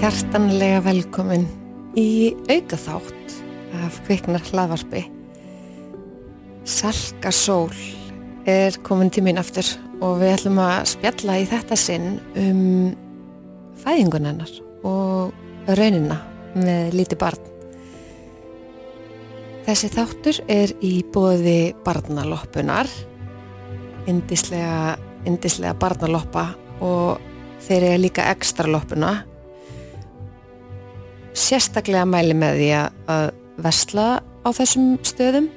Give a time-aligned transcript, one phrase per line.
[0.00, 1.42] Hjartanlega velkomin
[1.92, 3.34] í auka þátt
[3.84, 5.02] af kviknar hlaðvarpi.
[6.64, 7.68] Salka sól
[8.48, 9.68] er komin til mín aftur
[10.00, 12.64] og við ætlum að spjalla í þetta sinn um
[13.84, 14.56] fæðingun hennar
[14.88, 15.36] og
[15.68, 16.16] raunina
[16.56, 17.44] með líti barn.
[19.68, 22.88] Þessi þáttur er í bóði barnaloppunar,
[24.08, 24.96] indislega,
[25.28, 27.20] indislega barnaloppa og
[27.68, 29.18] þeir eru líka ekstra loppuna.
[31.36, 32.68] Sérstaklega mæli með því
[33.14, 33.24] að
[33.60, 35.48] vesla á þessum stöðum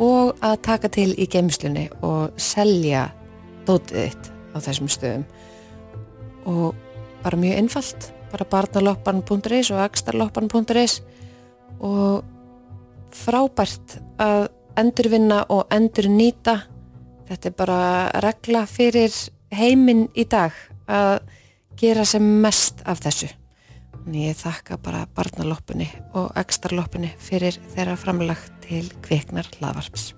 [0.00, 3.08] og að taka til í geimslunni og selja
[3.68, 5.26] dótið þitt á þessum stöðum.
[6.48, 6.74] Og
[7.22, 11.00] bara mjög einfalt, bara barnaloppan.is og ekstraloppan.is
[11.80, 12.24] og
[13.14, 14.48] frábært að
[14.80, 16.60] endurvinna og endur nýta
[17.30, 17.80] þetta er bara
[18.24, 19.14] regla fyrir
[19.54, 20.54] heiminn í dag
[20.90, 21.20] að
[21.80, 23.30] gera sem mest af þessu
[24.06, 30.12] en ég þakka bara barnaloppunni og ekstraloppunni fyrir þeirra framlagt til kviknar hlaðvarps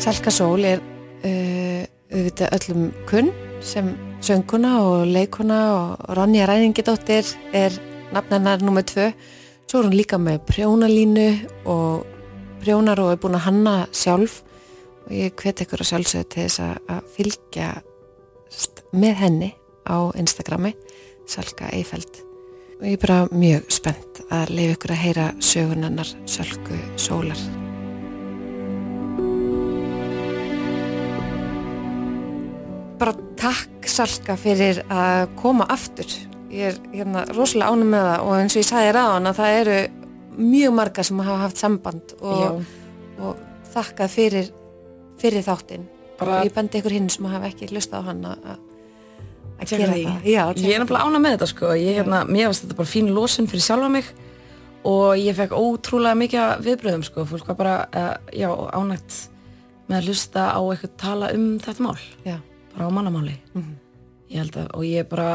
[0.00, 3.26] Salka Sól er uh, auðvitað öllum kunn
[3.60, 3.90] sem
[4.24, 7.76] sönguna og leikuna og Ronja Ræningidóttir er
[8.14, 9.10] nafnennar nummið tvö.
[9.68, 11.28] Svo er hún líka með prjónalínu
[11.68, 12.08] og
[12.62, 14.40] prjónar og er búin að hanna sjálf.
[15.08, 17.70] Og ég hvet ykkur að sjálfsögðu til þess að fylgja
[18.92, 19.52] með henni
[19.88, 20.74] á Instagrami
[21.30, 22.26] Salka Eifeld
[22.80, 27.40] og ég er bara mjög spennt að leiða ykkur að heyra sögunannar Salku Sólar.
[33.00, 36.08] Bara takk Salka fyrir að koma aftur.
[36.48, 39.58] Ég er hérna rosalega ánum með það og eins og ég sagði ráðan að það
[39.60, 39.78] eru
[40.38, 42.64] mjög marga sem hafa haft samband og,
[43.20, 43.36] og
[43.74, 44.50] þakkað fyrir
[45.20, 45.86] fyrir þáttinn.
[46.20, 48.44] Bara, og ég bendi ykkur hinn sem hafa ekki lusta á hann að
[49.68, 50.04] gera því.
[50.04, 51.72] það já, Ég er nefnilega ánað með þetta sko.
[51.76, 54.08] Ég, hérna, Mér varst þetta bara fín losun fyrir sjálfa mig
[54.88, 59.16] og ég fekk ótrúlega mikið viðbröðum sko, fólk var bara uh, ánægt
[59.90, 61.98] með að lusta á eitthvað tala um þetta mál.
[62.24, 62.38] Já.
[62.72, 63.36] bara á mannamáli.
[63.52, 63.72] Mhm.
[64.30, 65.30] ég held að, og ég bara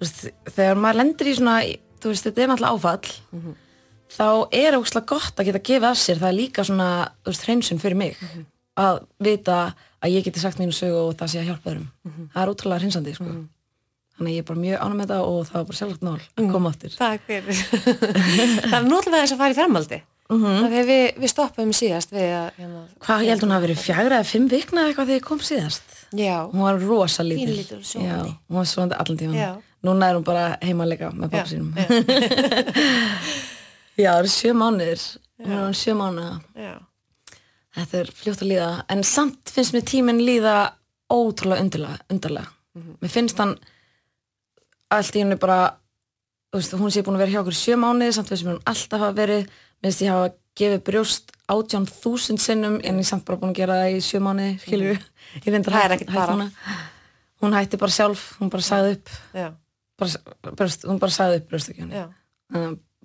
[0.00, 3.14] veist, þegar maður lendir í svona veist, þetta er náttúrulega áfall.
[3.32, 3.54] Mhm.
[4.10, 6.18] Þá er ógslag gott að geta gefið af sér.
[6.20, 8.44] Það er líka svona, þú veist, hreinsun fyrir mig Mhm.
[8.76, 11.86] að vita að ég geti sagt mínu sögu og það sé að hjálpa öðrum.
[12.06, 12.28] Mhm.
[12.34, 13.24] það er útrúlega hreinsandi, sko.
[14.16, 16.20] Þannig að ég er bara mjög ánum með þetta og það var bara sjálflagt mál
[16.20, 16.48] Mhm.
[16.48, 16.90] að koma aftur.
[16.96, 17.54] Takk fyrir.
[18.70, 20.02] Það er náttúrulega þess að fara í framhaldi.
[20.28, 20.60] Mm -hmm.
[20.66, 24.16] þegar við, við stoppum síðast við að hérna, hvað, ég held hún hafi verið fjagra
[24.18, 25.82] eða fimm vikna eitthvað þegar ég kom síðast?
[26.12, 30.82] Já, hún var rosa lítil hún var svonandi allan tíman núna er hún bara heima
[30.82, 31.46] að leika með pappa
[33.96, 35.04] Já, það eru sjö mánuðir.
[35.40, 36.34] Hún er hann sjö mánuða.
[36.56, 36.74] Já,
[37.76, 40.54] þetta er fljótt að líða en samt finnst mér tíminn líða
[41.12, 42.52] ótrúlega undarlega, undarlega.
[43.00, 43.54] mér finnst hann
[44.92, 45.58] allt í hennu bara
[46.54, 49.00] veist, hún sé búin að vera hjá okkur sjö mánuði samt finnst mér hún alltaf
[49.04, 49.46] hafa verið
[49.84, 53.78] minnst ég hafa gefið brjóst átján þúsund sinnum en ég samt bara búin að gera
[53.82, 56.36] það í sjö mánuði skilur ég reyndar Það er hætt- ekkert hætt bara.
[56.36, 56.50] núna.
[57.42, 59.08] hún hætti bara sjálf, hún bara sagði upp.
[59.96, 62.06] Bara, brjóst, hún bara sagði upp brjóstakjönu já.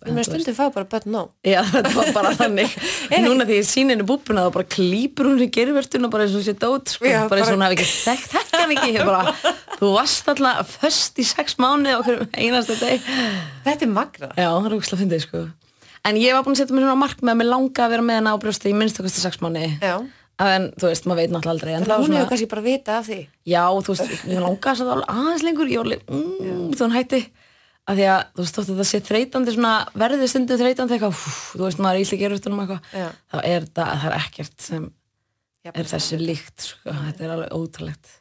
[0.01, 1.27] Ég meina stundum fá bara börn nóg.
[1.45, 2.71] Já, þetta var bara þannig.
[3.21, 6.33] Núna því ég sín henni búbuna þá bara klýpur hún í gervertun og bara eins
[6.39, 7.05] og sé dót sko.
[7.05, 9.35] Já, bara eins og bara- hún hafi ekki þekkt þetta mikið Ég bara,
[9.77, 13.05] þú varst alltaf föst í sex mánu okkur einasta deg
[13.67, 15.43] Þetta er magra Já, það er úkslega að fyndið sko.
[16.09, 18.07] En ég var búin að setja mér svona mark með að mér langa að vera
[18.09, 19.93] með henni á brjósti í minnst okkar sex mánu Já,
[20.41, 21.71] En þú veist, maður veit náttúrulega aldrei.
[21.75, 23.17] Þannig að hún hefur kannski bara vita af því.
[23.45, 26.95] Já, þú veist, ég langa að það aðeins lengur, ég var alveg, mm, þú hann
[26.95, 27.19] hætti
[27.91, 31.17] að því að, þú veist, þótt að það sé þreytandi svona, verði stundum þreytandi eitthvað
[31.17, 33.07] hú, þú veist, maður er ísli gerustunum eitthvað Já.
[33.33, 34.87] þá er það, það er ekkert sem
[35.61, 38.15] Já, er þessu líkt, sko, þetta er alveg ótrúlegt.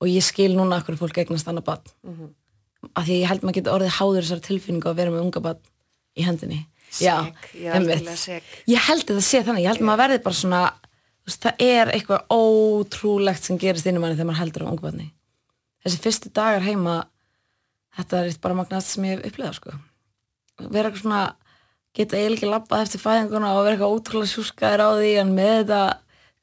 [0.00, 1.92] Og ég skil núna akkur fólk eignast annað barn.
[2.04, 2.32] Mhm.
[2.84, 5.40] að því að ég held maður geti orðið háður þessar tilfinningu að vera með unga
[5.40, 5.60] barn
[6.20, 6.58] í hendinni.
[6.94, 8.42] Sek, ég algjörlega sek.
[8.68, 10.60] ég held að það sé þannig, ég held að maður verði bara svona
[11.24, 14.84] veist, það er eitthvað ótrúlegt sem gerist inn í manni þegar maður heldur á unga
[14.84, 15.06] barni.
[15.84, 16.98] Þessi fyrstu dagar heima
[17.98, 19.74] þetta er eitt bara magnast sem ég hef upplegað sko.
[20.70, 21.24] vera eitthvað svona
[21.94, 25.52] geta eiginlega ekki labbað eftir fæðinguna og vera eitthvað ótrúlega sjúskaðir á því en með
[25.60, 25.82] þetta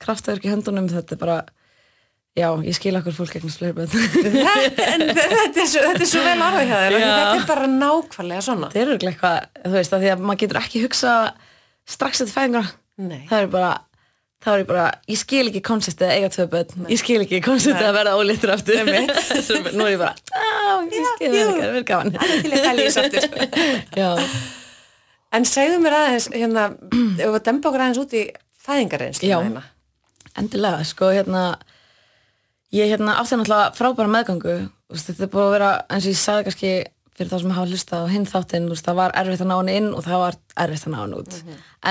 [0.01, 1.37] kraftverk í höndunum þetta er bara
[2.39, 3.35] já, ég skil okkur fólk
[3.75, 6.37] börn En þetta er þetta er svo vel
[6.95, 7.07] Já.
[7.11, 10.61] Þetta er bara nákvæmlega svona það er eitthvað, þú veist, að því að maður getur
[10.61, 11.15] ekki hugsa
[11.91, 12.71] strax eftir fæðinguna
[13.01, 13.71] Nei, það er bara
[14.41, 17.41] þá er ég bara, ég skil ekki konseptið að eiga tvö börn, ég skil ekki
[17.45, 18.79] konseptið að verða ólítur aftur.
[19.77, 22.15] Nú er ég bara, á, ég skil, það er verið gaman.
[25.31, 28.23] En segðu mér aðeins, hérna, ef við dempa okkur aðeins út í
[28.65, 29.37] fæðingarreynslu Já.
[29.39, 29.61] hérna.
[30.41, 31.43] Endilega, sko, hérna
[32.75, 34.55] ég hérna átti náttúrulega frábæra meðgangu
[34.91, 36.71] þetta er búið að vera, eins og ég sagði kannski
[37.15, 39.89] fyrir þá sem hafa hlustað á hinn þáttinn það var erfitt að ná hann inn
[39.95, 41.37] og það var erfitt að ná hann út.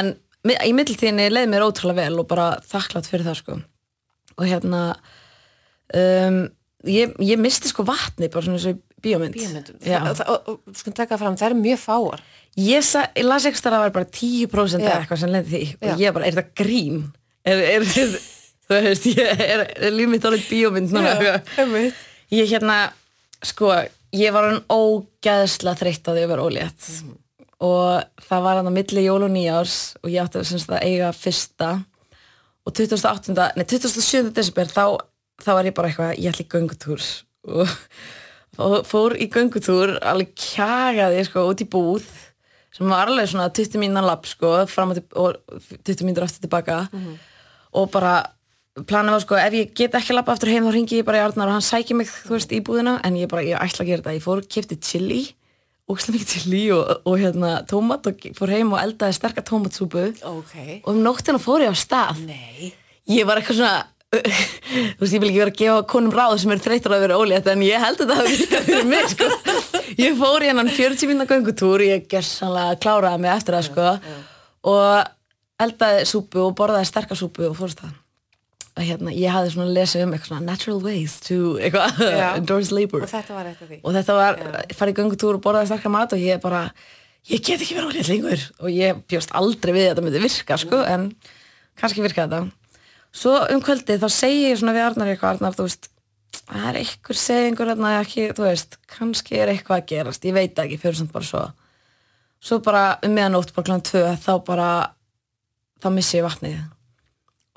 [0.00, 0.16] En mi-
[0.48, 3.58] í mittiltíðinni leið mér ótrúlega vel og bara þakklátt fyrir það sko
[4.40, 4.82] og hérna
[5.92, 6.38] um,
[6.88, 9.36] ég, ég misti sko vatni bara svona eins og bíómynd.
[9.84, 10.00] Já.
[10.76, 12.22] Sko taka fram, það eru mjög fáar.
[12.60, 14.98] ég, sa, ég las ekki að það var bara 10% eða Já.
[14.98, 15.92] eitthvað sem lendi því Já.
[15.94, 16.98] og ég bara, er þetta grín?
[17.44, 18.16] Er, er, er,
[18.66, 21.14] þú veist, ég er, er mitt alveg bíómynd núna
[21.56, 22.02] einmitt.
[22.34, 22.78] ég hérna,
[23.40, 23.72] sko
[24.16, 26.90] ég var hann ógæðslega þreytt á því að vera ólétt
[27.60, 31.10] og það var hann á milli jól og nýjárs og ég átti semst að eiga
[31.16, 31.74] fyrsta.
[32.64, 33.36] Og 28.
[33.56, 34.32] Nei, 27.
[34.36, 34.84] desember þá,
[35.42, 37.06] þá var ég bara eitthvað, ég ætla í göngutúr.
[37.50, 37.76] Og,
[38.60, 42.08] og fór í göngutúr alveg kjagaði sko út í búð
[42.76, 46.46] sem var alveg svona 20 mínan lapp sko fram og, til, og 20 mínútur aftur
[46.46, 46.84] tilbaka.
[47.76, 48.20] Og bara
[48.86, 51.24] planið var sko, ef ég get ekki lappa aftur heim þá ringi ég bara í
[51.24, 53.90] Arnar og hann sækir mig þú veist í búðina, en ég bara, ég ætla að
[53.90, 54.16] gera þetta.
[54.16, 55.20] Ég fór, kefti chili,
[55.90, 60.54] ógstlega mikið chili og, og hérna tómat og fór heim og eldaði sterka tómatsúpu Ok.
[60.84, 62.70] og um nóttina fór ég á stað Nei.
[63.10, 66.50] ég var eitthvað svona þú veist, ég vil ekki vera að gefa konum ráð sem
[66.50, 69.28] er þreytur að vera ólétt en ég held að það hafi fyrir mig sko.
[70.04, 73.92] ég fór í hennan 40 minna göngutúr ég gerðsanlega kláraði mig eftir það sko.
[74.74, 75.12] og
[75.62, 77.94] eldaði súpu og borðaði sterka súpu og fórst það
[78.80, 82.00] að hérna, ég hafði svona lesið um eitthvað svona natural ways to eitthvað,
[82.40, 83.04] endorse labor.
[83.04, 83.78] Og þetta var eitt af því.
[83.82, 84.40] og þetta var,
[84.78, 86.62] farið í göngutúr og borðaði sterkar mat og ég bara,
[87.30, 88.40] ég get ekki verið ólétt lengur.
[88.64, 91.02] Og ég bjóst aldrei við að þetta myndi virka sko, en
[91.80, 92.40] kannski virka þetta.
[93.20, 95.90] Svo um kvöldið þá segi ég svona við Arnar eitthvað, Arnar, þú veist
[96.50, 100.58] það er einhver segingur hérna ekki, þú veist kannski er eitthvað að gerast, ég veit
[100.62, 101.42] ekki fyrir samt bara svo.
[102.40, 103.84] Svo bara um meðanótt, bara kláðan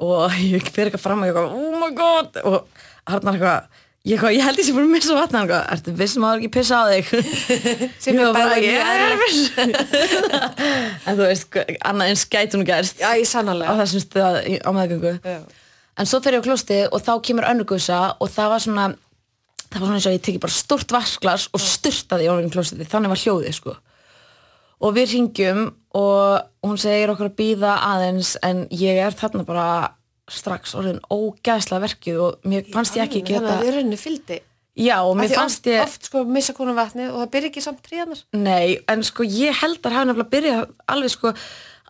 [0.04, 2.42] og ég fyrir eitthvað fram og ég eitthvað, oh my god.
[2.44, 2.84] Og
[3.14, 6.24] Arnar eitthvað Ég, eitthvað, ég held ég sem búin að missa vatna eitthvað, ertu vissum
[6.28, 7.12] að það er ekki pissa á þig?
[8.04, 8.58] Sem Ég bara,
[9.22, 9.44] viss.
[11.08, 11.58] En þú veist,
[11.88, 13.00] annað eins gæti hún gerst.
[13.00, 13.78] Já, ég á sannarlega.
[13.80, 15.14] þessum stað í- á meðgöngu.
[16.04, 18.86] En svo fer ég á klósti og þá kemur önnurgusa og það var svona
[19.70, 22.84] það var svona eins og ég teki bara stort vasklas og styrtaði í honum klóstið,
[22.92, 23.78] þannig var hljóðið sko
[24.84, 25.66] og við ringjum
[25.96, 29.68] og hún segir okkur að býða aðeins en ég er þarna bara
[30.32, 34.40] strax orðin ógæðslega verkið og mér fannst ég ekki Þannig geta að þið rauninni fylgdi.
[34.80, 37.84] já og mér fannst ég Oft sko missa konum vatnið og það byrja ekki samt
[37.86, 38.24] tríðanar.
[38.34, 40.66] Nei, en sko ég held að hafa nefnilega byrjað
[40.96, 41.34] alveg sko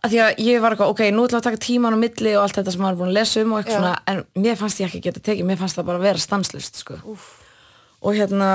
[0.04, 2.44] að því að ég var eitthvað, ok, nú ætla að taka tíman á milli og
[2.44, 4.82] allt þetta sem maður er búin að lesa um og eitthvað svona, en mér fannst
[4.82, 6.98] ég ekki geta tekið, mér fannst það bara að vera stanslust sko.
[8.04, 8.50] og hérna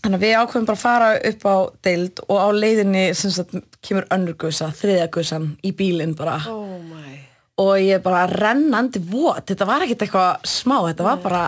[0.00, 1.56] þannig að við ákveðum bara að fara upp á
[1.86, 3.52] deild og á leiðinni sagt
[3.84, 7.18] kemur önnur gusa, þriðja gusan í bílinn bara Oh my.
[7.62, 11.42] og ég bara rennandi vot, þetta var ekkert eitthvað smá, þetta var bara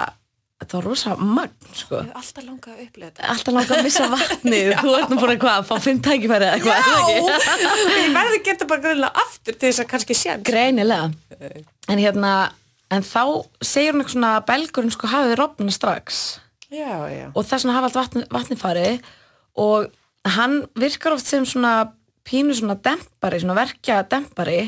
[0.65, 3.31] þetta var rosa magn sko Ég hef alltaf langað að upplega þetta.
[3.35, 6.55] alltaf langa að missa vatnið þú ert nú búin að hvað, fá fimm tækifæri eða
[6.55, 7.97] eitthvað, er ekki?
[8.05, 10.37] ég verði að geta bara greinlega aftur til þess að kannski sé.
[10.47, 11.11] greinilega
[11.91, 12.33] en hérna,
[12.95, 13.21] en þá
[13.67, 16.23] segir hún eitthvað svona að belgurinn sko hafið rofna strax
[16.73, 17.27] Já, já.
[17.35, 19.03] og þess vegna hafa allt vatni, vatni farið
[19.61, 19.91] og
[20.35, 21.93] hann virkar oft sem svona
[22.25, 24.63] pínu svona dempari, svona verkja dempari.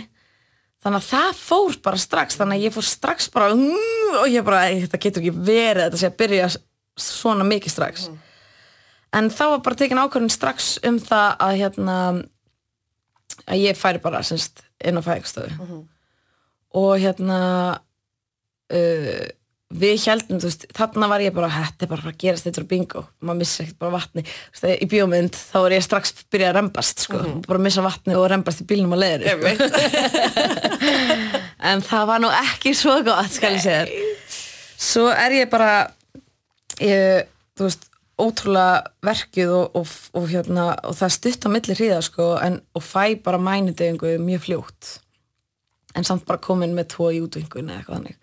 [0.85, 4.45] Þannig að það fór bara strax þannig að ég fór strax bara mm, og ég
[4.45, 6.49] bara, "Æ, þetta getur ekki verið þetta sé að byrja
[6.97, 8.07] svona mikið strax.
[9.17, 11.97] En þá var bara tekin ákvörðin strax um það að hérna
[13.49, 15.57] að ég færi bara semst inn á fæðingstöðu
[16.77, 17.81] og hérna
[18.73, 19.27] uh,
[19.75, 22.61] við heldum, þú veist, þarna var ég bara þetta er bara að að gerast þetta
[22.63, 26.15] er bingo maður missa ekkert bara vatni, þú veist, í bíómynd þá er ég strax
[26.31, 29.27] byrjað að rembast, sko bara missa vatni og rembast í bílnum á leiðir
[31.73, 34.07] en það var nú ekki svo gott, skal ég segja
[34.79, 35.73] svo er ég bara
[36.79, 37.27] ég,
[37.59, 37.91] þú veist
[38.23, 42.85] ótrúlega verkið og, og, og, hérna, og það stutt á milli hríða sko, en, og
[42.85, 44.93] fæ bara mænudegingu mjög fljótt.
[45.93, 48.17] En samt bara komin með tvo í útvingun eða eitthvað þannig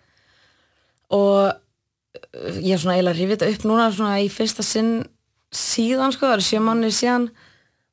[1.14, 4.92] og uh, ég er svona eiginlega hrifið þetta upp núna svona í fyrsta sinn
[5.54, 7.26] síðan sko, það eru sjö mánuðir síðan.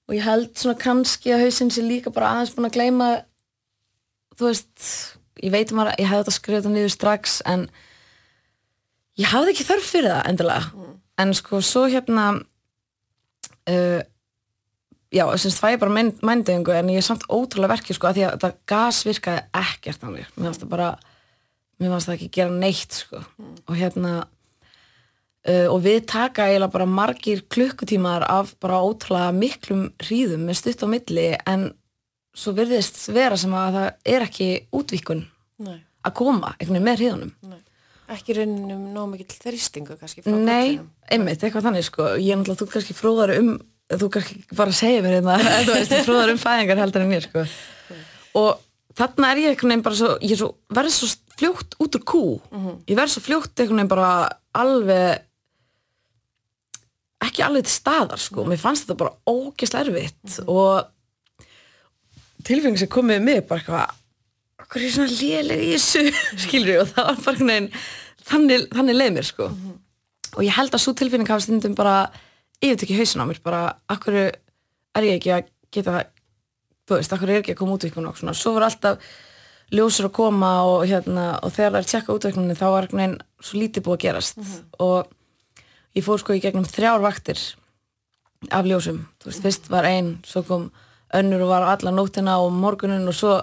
[0.10, 3.10] Og ég held svona kannski að hausinn sé líka bara aðeins búin að gleyma
[4.36, 4.88] þú veist
[5.42, 7.68] ég veit um að ég hefði þetta skrifað þetta niður strax en
[9.22, 10.88] ég hafði ekki þörf fyrir það endilega.
[11.22, 12.26] En sko svo hérna
[13.70, 14.02] uh,
[15.12, 18.26] já, semst fæ ég bara mændegingu en ég er samt ótrúlega verkið sko að því
[18.26, 20.90] að þetta gas virkaði ekkert á mér mér fannst það bara
[21.82, 23.22] mér fannst það ekki gera neitt sko.
[23.68, 30.46] Og hérna uh, og við taka eiginlega bara margir klukkutímar af bara ótrúlega miklum hríðum
[30.48, 31.72] með stutt á milli en
[32.38, 35.26] svo virðist vera sem að það er ekki útvíkun
[35.62, 37.34] Nei, að koma veginn með hríðunum.
[37.50, 37.60] Nei.
[38.12, 40.88] Ekki rauninum nóg mikill þrýstingu kannski Nei, kollinum.
[41.12, 42.08] einmitt, eitthvað þannig sko.
[42.20, 43.52] Ég er náttúrulega, þú kannski fróðar um
[43.92, 47.28] þú kannski bara segja mér hérna þú veist, þú fróðar um fæðingar heldur en mér
[47.28, 47.46] sko.
[48.40, 48.52] Og
[48.98, 52.06] þarna er ég einhvern veginn bara svo, ég er svo, verður svo fljótt út úr
[52.08, 52.24] kú.
[52.90, 54.12] Ég verður svo fljótt einhvern veginn bara
[54.58, 55.28] alveg
[57.22, 58.46] ekki alveg til staðar sko.
[58.50, 61.48] Mér fannst þetta bara ógeðslega erfitt og
[62.48, 63.98] tilfengi sem komið við mig bara eitthvað
[64.72, 66.02] hvað er ég svona léleg í þessu?
[66.46, 67.70] Skilur og það var bara einhvern veginn
[68.32, 69.48] þannig, þannig leið mér sko.
[70.32, 71.96] Og ég held að svo tilfinning hafa stundum bara
[72.62, 73.42] yfirtekki hausin á mér.
[73.44, 76.06] Bara akkur er ég ekki að geta
[76.96, 79.12] þú veist, akkur er ekki að koma útvikun og svona, svo var alltaf
[79.72, 83.02] ljósur að koma og hérna og þegar það er að tjekka útviknunin þá var einhvern
[83.02, 84.46] veginn svo lítið búið að gerast.
[84.84, 85.12] Og
[85.96, 87.40] ég fór sko í gegnum þrjár vaktir
[88.52, 90.72] af ljósum, þú veist, fyrst var ein svo kom
[91.16, 93.36] önnur og var alla nóttina og morgunin og svo,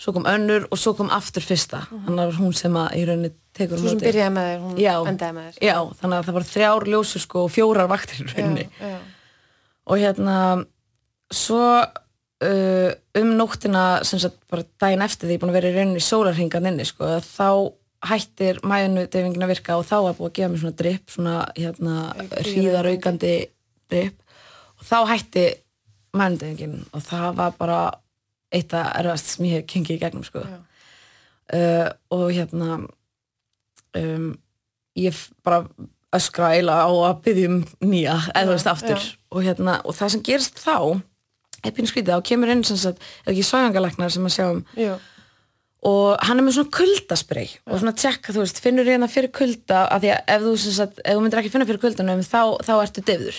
[0.00, 1.82] svo kom önnur og svo kom aftur fyrsta.
[1.90, 4.06] Þannig að var hún sem að í rauninni tekur Svo sem móti.
[4.08, 5.60] byrjaði með þér, hún endaði með þér.
[5.66, 8.66] Já, þannig að það var þrjár ljósur sko og fjórar vaktir í rauninni.
[8.80, 8.98] Já, já.
[9.86, 10.36] og hérna
[11.32, 11.62] svo
[12.44, 12.90] uh,
[13.20, 16.70] um nóttina sem sagt bara daginn eftir því ég búin að vera í rauninni sólarhingan
[16.72, 17.50] inni sko þá
[18.06, 21.36] hættir mæðinu deyfingin að virka og þá var búið að gefa mér svona drip svona
[21.56, 21.96] hérna
[22.44, 23.34] hríðaraukandi
[23.90, 24.20] drip.
[24.76, 25.46] Og þá hætti
[26.16, 27.80] mæðinu deyfingin og það var bara
[28.54, 30.44] eitt af erfast sem ég hef kengið í gegnum sko.
[31.46, 32.80] Uh, og hérna
[33.96, 34.30] um,
[34.98, 35.64] ég bara
[36.16, 39.04] öskra eiginlega á að byggja um nýja eða þú veist aftur.
[39.30, 40.76] og, hérna, og það sem gerist þá
[41.68, 44.96] er pínu skrítið, þá kemur inn sem sagt, er ekki svæðangalæknar sem að sjáum Jú.
[45.86, 49.84] og hann er með svona kuldaspray og svona tjekka, þú veist, finnur hérna fyrir kulda
[49.94, 52.72] af því að ef þú, sagt, ef þú myndir ekki finna fyrir kuldanum þá, þá
[52.80, 53.38] ertu deyfður.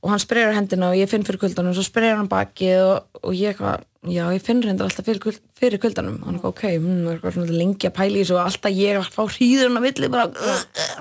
[0.00, 3.34] Og hann sprayar hendina og ég finn fyrir kuldanum svo sprayar hann bakið og, og
[3.34, 3.82] ég eitthvað,
[4.14, 6.20] já, ég finn reyndar alltaf fyrir, kuld, fyrir kuldanum.
[6.22, 8.78] Og hann eitthvað, ok, hm, er eitthvað svona lengi að pæla í þessu og alltaf
[8.78, 10.30] ég að fá hríðurinn á milli bara,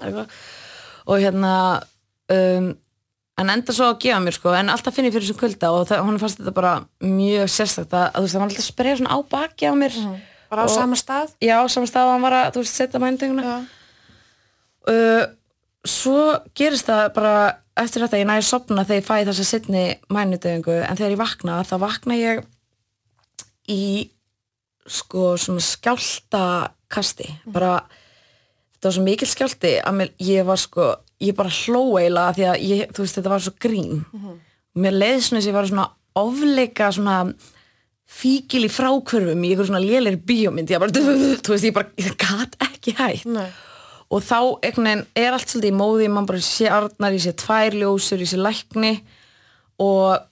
[0.01, 0.37] eitthvað.
[1.05, 1.53] og hérna
[2.33, 2.73] um,
[3.39, 5.87] hann enda svo að gefa mér sko en alltaf finn ég fyrir þessu kulda og
[5.89, 6.73] það, hún fannst þetta bara
[7.05, 9.73] mjög sérstakt að, að þú veist, það var alltaf að sprayja svona á baki á
[9.79, 9.97] mér
[10.49, 11.33] Bara á Og- sama stað?
[11.45, 13.57] já, saman stað og hann var að, þú veist, setja mændinguna Já.
[14.89, 15.25] uh,
[15.85, 16.21] svo
[16.57, 17.33] gerist það bara
[17.79, 21.21] eftir þetta, ég næði að sopna þegar ég fæ þessa setni mænudöfingu en þegar ég
[21.21, 22.41] vakna, þá vakna ég
[23.69, 24.09] í
[24.89, 27.75] sko svona skjáltakasti bara
[28.73, 32.45] þetta var svo mikil skjálti að mér, ég var sko ég bara hló eiginlega því
[32.49, 34.03] að ég, þú veist, þetta var svo grín.
[34.79, 35.87] Mér leiði svona þess að ég var svona
[36.19, 37.17] ofleika svona
[38.09, 40.71] fíkil í frákvörfum í eitthvað svona lélir bíómynd.
[40.71, 40.93] Ég bara,
[41.43, 43.49] þú veist, ég bara, gat ekki hægt Nei.
[44.09, 47.77] og þá veginn er allt svolítið í móði mann bara sé arnar, ég sé tvær
[47.77, 48.95] ljósur ég sé lækni
[49.79, 50.25] og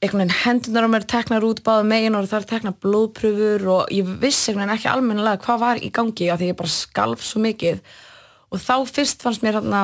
[0.00, 4.54] hendunar á mér teknar út báða megin og það er teknar blóðpröfur og ég vissi
[4.54, 7.82] veginn ekki almennilega hvað var í gangi af því ég bara skalf svo mikið.
[8.48, 9.82] Og þá fyrst fannst mér hérna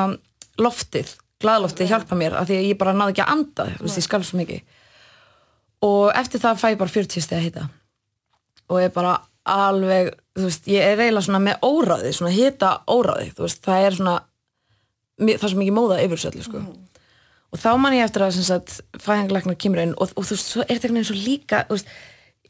[0.61, 4.07] loftið, glaðloftið hjálpa mér af því að ég bara náði ekki að anda, veist, ég
[4.07, 4.63] skalf svo mikið.
[5.85, 7.65] Og eftir það fæ ég bara 40 steg að hita.
[8.73, 13.29] Og ég bara alveg, þú veist, ég er eiginlega svona með óráði, svona hita óráði
[13.37, 14.15] þú veist, það er svona
[15.21, 16.63] það er svo mikið móða yfir þessu öllu, sko
[17.55, 20.49] og þá man ég eftir að sem sagt, fæðinglæknar kemur inn og, og þú veist,
[20.51, 21.93] svo er þetta veginn svo líka þú veist,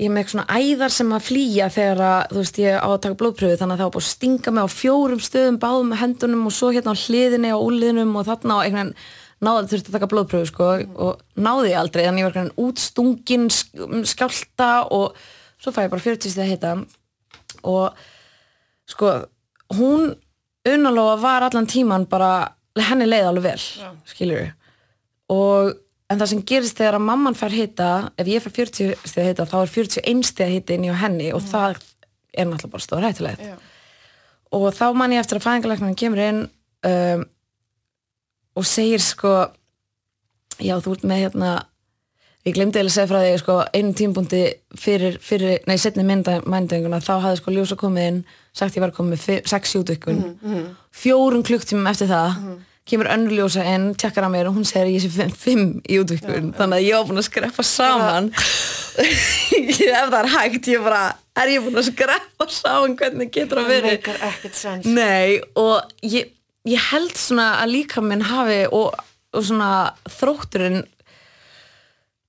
[0.02, 3.18] ég með svona æðar sem að flýja þegar að, þú veist, ég á að taka
[3.20, 6.48] blóðpröfu þannig að það var búið að stinga mig á fjórum stöðum báðum með hendunum
[6.48, 9.96] og svo hérna á hliðinni og úliðinum og þarna á einhvern veginn náði þurfti að
[9.98, 10.66] taka blóðpröfu sko
[11.04, 12.02] og náði ég aldrei.
[12.06, 15.18] Þannig ég var einhvern veginn útstungin sk- skjálta og
[15.62, 16.74] svo fæ ég bara 40 stið að heita
[17.64, 18.04] og
[18.90, 19.12] sko
[19.78, 20.10] hún
[20.68, 22.32] unnalóa var allan tíman bara
[22.88, 23.64] henni leið alveg vel
[24.10, 24.46] skilur
[25.34, 25.74] og
[26.10, 27.88] en það sem gerist þegar að mamman fær hita
[28.20, 31.42] ef ég fær 40 stið hita þá er 41 stið hita inn í henni og
[31.48, 31.78] það
[32.34, 33.44] er náttúrulega bara stóð hættulegt.
[33.46, 33.54] Já.
[34.54, 36.40] og þá man ég eftir að fæðingalæknarinn kemur inn
[36.88, 37.22] um,
[38.58, 39.32] og segir sko
[40.62, 41.52] já þú ert með hérna
[42.44, 44.42] ég glemdi eða að segja frá því sko einu tímbúndi
[44.78, 48.20] fyrir, fyrir nei setni mændenguna þá hafði sko ljósa komið inn
[48.54, 50.20] sagt ég var komið með fi- sex jútvikun
[50.94, 52.36] fjórum klukktímum eftir það
[52.88, 55.98] kemur önnur ljósa inn, tjekkar að mér og hún segir ég sé fimm, fimm í
[56.02, 58.30] útvikun þannig að ég var búin að skreppa saman.
[59.54, 61.02] Ef það er hægt ég bara,
[61.40, 62.96] er ég búin að skreppa saman?
[63.00, 63.94] Hvernig getur að Það verið.
[64.98, 66.28] Nei, og ég,
[66.68, 68.98] ég held svona að líka minn hafi og,
[69.32, 69.70] og svona
[70.18, 70.82] þrótturinn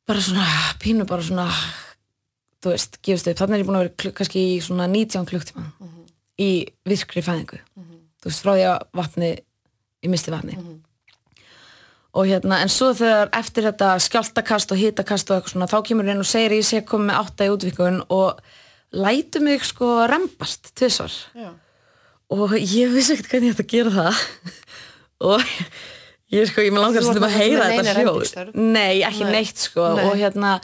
[0.07, 0.45] bara svona
[0.79, 1.49] pínu bara svona
[2.63, 5.27] þú veist, gefist upp, þannig er ég búin að vera kluk, kannski í svona 19
[5.29, 5.67] klukktíma
[6.41, 6.49] í
[6.87, 7.59] virkri fæðingu.
[8.23, 9.29] Þú veist, frá því að vatni
[10.05, 10.57] ég misti vatni
[12.15, 16.11] og hérna, en svo þegar eftir þetta skjáltakast og hitakast og eitthvað svona þá kemur
[16.11, 18.39] inn og segir ég sé að koma með átta í útvikun og
[18.95, 21.51] lætu mig sko rembast tvisvar Já.
[22.31, 24.23] og ég vissi ekkert hvernig ég ætti að gera það
[25.31, 25.51] og
[26.35, 29.35] ég sko, ég með langar að heyra þetta hljóð nei, ekki Nei.
[29.39, 30.05] neitt sko Nei.
[30.07, 30.55] og hérna,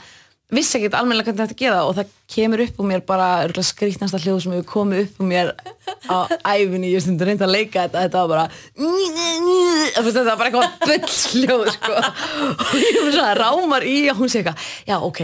[0.52, 3.28] vissi ekkert almennilega hvernig gera það og það kemur upp úr mér bara
[3.64, 5.52] skrýtnasta hljóð sem hefur komið upp úr mér
[6.12, 6.16] á
[6.52, 8.44] æfinni, ég stundum reyndi að leika þetta þetta var bara
[9.96, 11.94] þetta var bara eitthvað bullsljóð sko.
[11.96, 15.20] og ég fyrir svo að rámar í og hún sé eitthvað, já ok.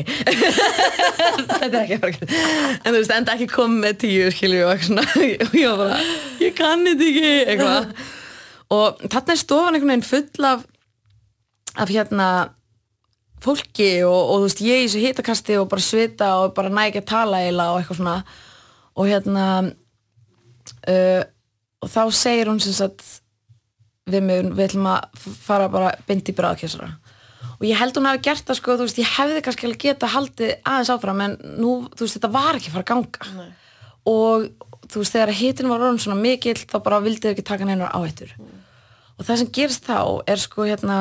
[1.49, 5.07] Þetta er ekki gera en þú veist, enda ekki komið með tíu skilju og svona.
[5.53, 6.01] Ég var bara,
[6.43, 7.93] ég kann þetta ekki eitthvað.
[8.79, 10.67] Og þarna er stofan einhvern veginn full af
[11.79, 12.29] af hérna
[13.45, 16.89] fólki og, og þú veist, ég í þessu hitakasti og bara svita og bara næ
[16.89, 18.17] ekki að tala eila og eitthvað svona.
[18.99, 21.23] Og hérna uh,
[21.79, 23.05] og þá segir hún sem sagt
[24.09, 26.95] við mig, við ætlum að fara bara beint í bráðkessara
[27.59, 30.53] og ég held hún hafi gert það sko, þú veist, ég hefði kannski geta haldið
[30.63, 33.31] aðeins áfram en nú, þú veist, þetta var ekki að fara að ganga.
[33.39, 33.49] Nei.
[34.09, 34.47] og
[34.89, 37.93] þú veist, þegar hitin var orðin svona mikill þá bara vildi þau ekki taka neinar
[37.93, 38.31] áhættur.
[39.19, 39.99] Og það sem gerist þá
[40.31, 41.01] er sko hérna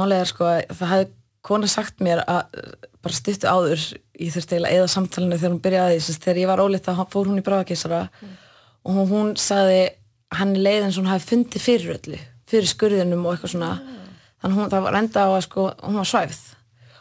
[0.00, 1.10] málið er sko að það hefði
[1.44, 2.60] kona sagt mér að
[3.04, 3.82] bara stuttu áður
[4.16, 7.28] ég þurfti eiginlega eða samtalinu þegar hún byrjaði þess þegar ég var óleitt þá fór
[7.28, 8.04] hún í bráðakessara
[8.84, 9.82] og hún, hún sagði
[10.38, 12.20] hann leið eins og hún hafi fundið fyrir öllu
[12.50, 13.70] fyrir skurðinum og eitthvað svona.
[14.42, 16.42] Þannig hún, það var enda á að sko hún var svæfð.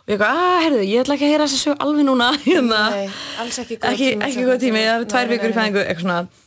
[0.04, 2.30] Og ég eitthvað, að herðu, ég ætla ekki að heyra þess að sög alveg núna
[2.48, 2.82] hérna.
[2.92, 5.84] Nei, alls ekki góð ekki, tími ekki góð tími, það Nei, tvær vikur í fæðingu
[5.84, 6.42] eitthvað svona.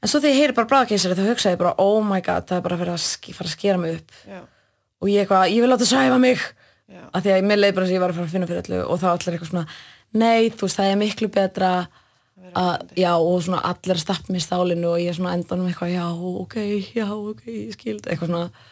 [0.00, 2.60] En svo þegar ég heyri bara bráðakeisari þá hugsaði ég bara, oh my god, það
[2.60, 4.14] er bara að fara að skera mig upp.
[4.30, 4.40] Já,
[5.00, 6.42] og ég eitthvað, ég vil láta svæfa mig.
[6.90, 8.64] Já, af því að mér leið bara sem ég var að fara að finna fyrir
[8.64, 9.64] öllu og þá allir eitthvað svona,
[10.18, 11.70] nei, þú veist, það er miklu betra
[12.58, 15.92] að, já, og svona allir að stappa mér stálinu og ég er svona endanum eitthvað,
[15.94, 16.06] já,
[16.42, 16.56] ok,
[16.96, 18.66] já, ok, ég skildi, eitthvað svona.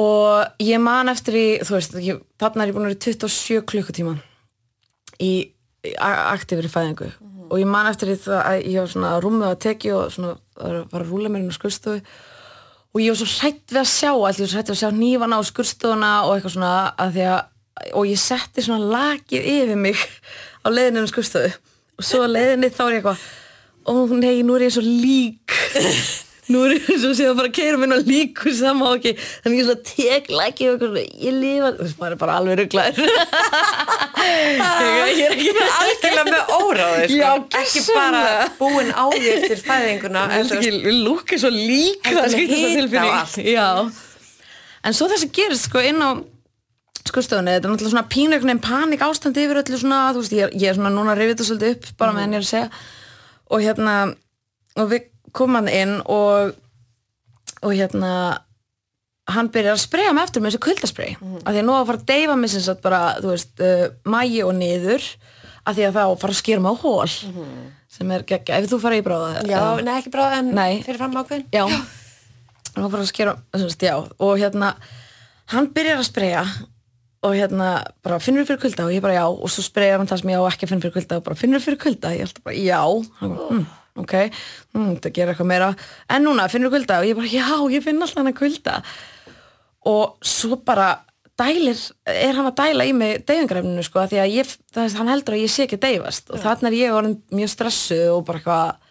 [0.00, 3.04] Og ég man eftir í, þú veist, ég, þarna er ég búin að vera í
[3.10, 4.16] 27 klukkutíma
[5.20, 5.32] í,
[5.84, 7.10] í aktífri fæðingu.
[7.50, 10.36] Og ég man eftir í það að ég var svona rúmið að teki og svona
[10.60, 11.98] var að rúla mér inn á skurstofu
[12.90, 14.82] og ég var svo hrætt við að sjá allt, ég var svo hrætt við að
[14.82, 17.40] sjá nýfana á skurstofuna og eitthvað svona að því að
[17.96, 20.00] og ég setti svona lakið yfir mig
[20.64, 21.52] á leiðinu um skurstofu
[22.00, 23.28] og svo leiðinni þá er ég eitthvað
[23.86, 25.54] ó nei, nú er ég svo lík
[26.50, 29.12] nú er ég svo séð að bara keira minn á líku má ekki,
[29.44, 32.98] þannig ég svona tek lakið og ég lifa þú veist, maður er bara alveg rugglaður
[34.20, 37.30] ég er ekki algjörlega með óráði sko.
[37.60, 38.24] Ekki bara
[38.58, 40.50] búin á því eftir fæðinguna Ég
[40.84, 43.10] við lúkið svo lík Heldur það með skiptir það hita tilfinning.
[43.10, 43.38] og allt.
[43.50, 43.68] Já.
[44.80, 46.10] En svo það sem gerist sko inn á
[47.10, 50.34] skurstofunni, þetta er náttúrulega svona pínu einhvern veginn panik ástandi yfir öllu svona, þú veist,
[50.36, 52.50] ég ég er svona núna að rifja þetta svolítið upp bara meðan ég er að
[52.50, 52.68] segja
[53.50, 53.94] og hérna,
[54.78, 56.54] og við komum hann inn og
[57.60, 58.12] og hérna
[59.30, 61.10] hann byrjar að spreja mig eftir með þessu kuldaspray.
[61.20, 61.42] Mm.
[61.44, 63.84] af því að nú að fara að deyfa mig sem sagt bara, þú veist, uh,
[64.10, 65.04] mægi og niður
[65.60, 67.12] af því að það á að fara að skera mig á hól
[67.90, 70.80] sem er geggja, ef þú fara í bráða Já, nei ekki bara en Nei.
[70.86, 71.46] fyrir fram ákveðin.
[71.52, 71.64] Já,
[72.76, 74.74] hann bara að skera sem sagt, já, og hérna
[75.52, 76.44] hann byrjar að spreja
[77.20, 79.26] og hérna bara finnur fyrir kulda og ég bara já.
[79.28, 81.36] Og svo sprejar hann það sem ég á ekki að finna fyrir kulda og bara
[81.36, 82.80] finnur fyrir kulda, ég alltaf bara já.
[83.20, 83.66] Hann bara, mm,
[83.98, 84.16] ok,
[84.74, 85.70] mm, það gerir eitthvað meira.
[86.10, 87.00] En núna finnur kulda?
[87.00, 88.80] Og ég bara já, ég finn alltaf hann að kulda.
[89.90, 90.90] Og svo bara
[91.40, 95.36] dælir, er hann að dæla í mig deyfingarefninu sko, því að ég, það, hann heldur
[95.36, 96.30] að ég sé ekki deyfast.
[96.30, 98.86] Og þannig er ég orðin mjög stressuð og bara eitthvað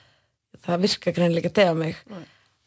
[0.65, 1.99] það virka að deyfa mig.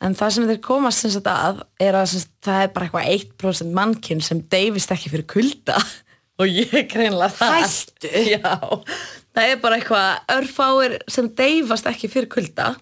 [0.02, 3.10] En það sem þeir komast sem sagt að er að sagt, það er bara eitthvað
[3.14, 5.78] 1% mannkinn sem deyfist ekki fyrir kulda.
[6.40, 7.58] Og ég greinilega það.
[7.60, 8.10] Hættu?
[8.32, 8.56] Já,
[9.32, 12.74] það er bara eitthvað örfáir sem deyfast ekki fyrir kulda.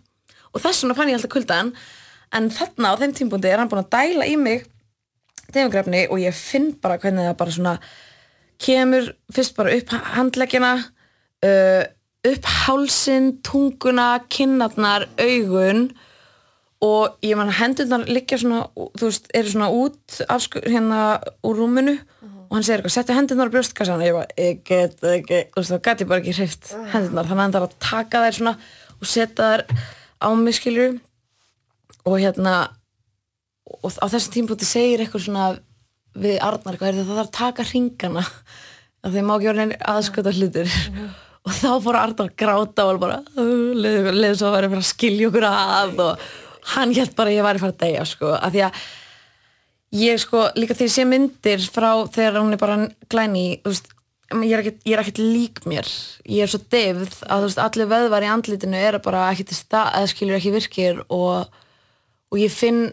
[0.51, 1.73] Og þess vegna fann ég alltaf kuldan
[2.35, 4.67] en þarna á þeim tímpúndi er hann búin að dæla í mig
[5.51, 7.75] deyfingrefni og ég finn bara hvernig það bara svona
[8.61, 10.75] kemur fyrst bara upp handleggina
[11.47, 11.83] uh,
[12.21, 15.91] upp hálsin, tunguna kinnarnar, augun.
[16.81, 18.63] Og ég man hendurnar liggja svona,
[18.97, 21.01] þú veist, eru svona út af hérna
[21.45, 21.99] úr rúminu
[22.51, 25.63] og hann segir eitthvað, setja hendurnar á brjóstkassan og ég bara, ég get ekki, þú
[25.63, 28.55] veist, þá gæti bara ekki hreift hendurnar, þannig að hann þarf að taka þær svona
[28.99, 29.63] og setja þær
[30.19, 30.89] á mig skilju
[32.11, 32.55] og hérna
[33.71, 35.47] og á þessum tímpúti segir eitthvað svona
[36.19, 38.25] við Arnar eitthvað, "Heyrðu, það þarf að taka hringana.
[39.01, 40.71] Af því má ekki vera aðskota hlutir
[41.47, 45.47] og þá fór Arnar að gráta og bara leðið svo að vera að skilja okkur
[45.49, 46.19] að og
[46.75, 48.83] hann held bara að ég væri að fara að deyja sko, af því að
[49.95, 52.77] ég sko, líka þegar ég sé myndir frá þegar hún er bara
[53.11, 53.91] glæni veist,
[54.31, 55.89] ég er ekkert, ég er ekkert lík mér.
[56.31, 59.95] Ég er svo deyfð að veist, allir veðvar í andlitinu eru bara ekki til stað
[59.99, 61.51] eða skilur ekki virkir og,
[62.31, 62.85] og ég finn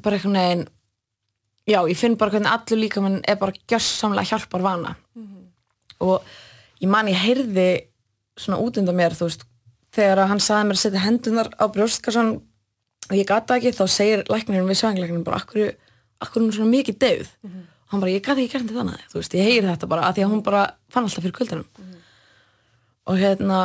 [0.00, 0.64] bara einhvern veginn
[1.68, 4.94] já, ég finn bara hvernig allur líka mann er bara gjörsamlega hjálpar vana
[6.04, 6.24] og
[6.82, 7.68] ég man ég heyrði
[8.36, 9.44] svona út undan mér þú veist,
[9.94, 12.34] þegar hann saði mér að setja hendunar á brjóstkassan
[13.10, 15.74] og ég gata ekki, þá segir læknirinn við svænglæknirinn bara, akkur,
[16.24, 19.02] akkur er hún svona mikið deyð og hann bara, ég gata ekki gert þetta þannig
[19.12, 20.62] þú veist, ég heyri þetta bara, að því að hún bara
[20.94, 21.90] fann alltaf fyrir kvöldunum
[23.04, 23.58] og hérna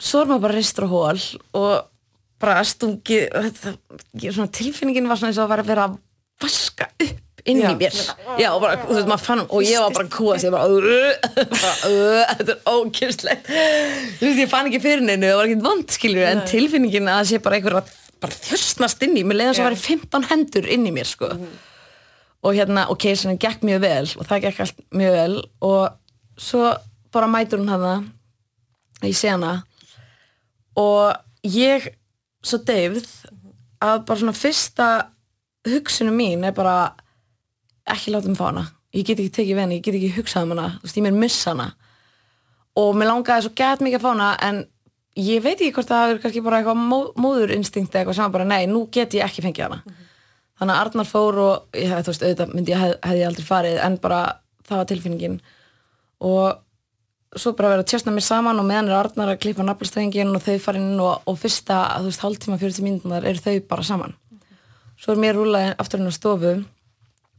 [0.00, 1.20] svo er maður bara ristur á hól
[1.60, 1.92] og
[2.40, 3.76] bara stungi þetta,
[4.20, 5.98] ég- svona tilfinningin var svona eins og að vera að
[6.42, 7.94] vaska upp inn í mér.
[8.40, 10.66] Já, og bara, veist, fann og ég var bara að kúa sig, bara,
[11.36, 15.94] bara þetta er ókynslegt þú veist, ég fann ekki fyrir neinu, það var ekkert vond
[15.94, 19.54] skilur, en tilfinningin að það sé bara einhver að bara þjösnast inn í, mér leiði
[19.54, 21.30] að væri 15 hendur inn í mér, sko.
[22.46, 26.68] Og hérna, og keisarinn gekk mjög vel og það gekk allt mjög vel og svo
[27.12, 27.94] bara mætur hún hana
[29.04, 29.56] í sena
[30.78, 31.88] og ég
[32.44, 33.08] svo deyfð
[33.82, 34.88] að bara svona fyrsta
[35.66, 36.94] hugsunum mín er bara
[37.86, 38.66] ekki láta mig fá hana.
[38.94, 41.06] Ég get ekki tekið við henni, ég get ekki hugsað um hana þú veist, ég
[41.06, 41.68] mér missa hana.
[42.76, 44.62] Og mér langaði svo gett mikið að fá hana en
[45.16, 48.48] ég veit ekki hvort það verið kannski bara eitthvað mó, móðurinstinkt eða eitthvað sem bara
[48.48, 49.96] nei, nú get ég ekki fengið hana.
[50.56, 53.80] Þannig að Arnar fór og ég, þú veist, auðvitað myndi ég hef, hefði aldrei farið
[53.84, 54.20] en bara
[54.66, 55.40] það var tilfinningin.
[56.24, 60.32] Og svo bara verið að tjastna mér saman og meðan er Arnar að klippa naflastrengin
[60.36, 63.84] og þau farin inn og, og fyrsta, þú veist, hálftíma 40 mínútur eru þau bara
[63.84, 64.16] saman.
[64.96, 66.54] Svo er mér rúlaði aftur inn á stofu.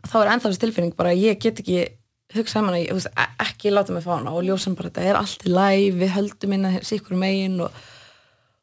[0.08, 1.88] Þá er ennþá þessi tilfinning bara ég get ekki
[2.36, 5.20] hugsað um hana, ég, e- ekki láta mig fá hana og ljósum bara þetta er
[5.20, 7.84] allt í læg við höldum inn að sikkur megin og,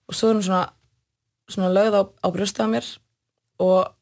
[0.08, 0.64] og svo er hún svona
[1.50, 2.88] svona lögð á, á brjóstið á mér
[3.64, 3.92] og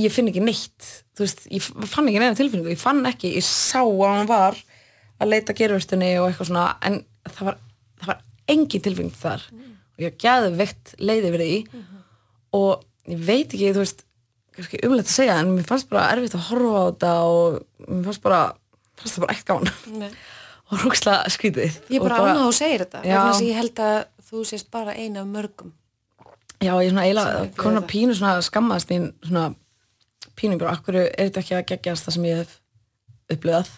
[0.00, 0.86] ég finn ekki neitt.
[1.14, 4.58] Þú veist, ég fann ekki neina tilfinningu ég fann ekki, ég sá að hann var
[5.22, 7.60] að leita gerfustunni og eitthvað svona en það var,
[8.00, 9.46] það var engin tilfinning þar.
[9.94, 11.84] Og ég gæði veikt leiði verið því
[12.58, 14.03] og ég veit ekki, þú veist
[14.54, 18.04] kannski umlegt að segja, en mér fannst bara erfitt að horfa á þetta og mér
[18.08, 18.40] fannst bara
[19.00, 20.10] fannst það bara ekkert Nei.
[20.70, 21.80] og rúkslega skrítið.
[21.92, 23.98] Ég bara ánað að segir þetta þess að ég held að
[24.30, 25.74] þú sést bara eina af mörgum.
[26.62, 29.50] Já, ég svona eiginlega, konar pínu svona skammaðast mín svona
[30.38, 32.54] pínu bara, akkur er þetta ekki að geggjast það sem ég hef
[33.34, 33.72] upplifað?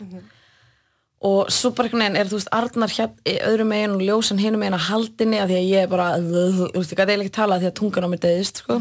[1.27, 4.41] Og svo bara einhvern veginn er þú veist Arnar hér í öðrum megin og ljósan
[4.41, 7.25] hinum megin að haldinni að því að ég er bara, þú veist, ég gæti eiginlega
[7.25, 8.79] ekki tala því að tungan á mér deyðist, sko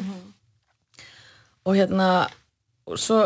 [1.65, 2.09] og hérna
[2.85, 3.19] og svo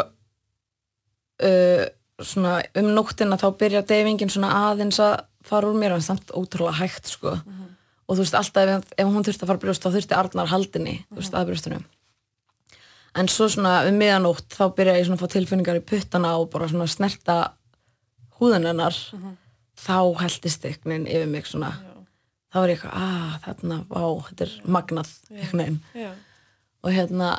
[1.43, 1.85] uh,
[2.19, 6.79] svona um nóttina þá byrjar deyfingin svona aðeins að fara úr mér en samt ótrúlega
[6.81, 7.37] hægt, sko.
[8.09, 10.95] Og þú veist alltaf ef, ef hún þurfti að fara brjóst þá þurfti Arnar haldinni,
[11.09, 11.85] þú veist, að brjóstunum.
[13.19, 16.49] En svo svona um miðanótt þá byrja ég svona að fá tilfinningar í puttana og
[16.53, 17.37] bara svona snerta
[18.39, 18.97] húðun hennar.
[19.79, 21.71] Þá heldist veginn yfir mig svona.
[22.49, 25.79] Þá var ég eitthvað, að þarna, vá, þetta er magnað veginn.
[25.95, 26.11] Já.
[26.83, 27.29] og hérna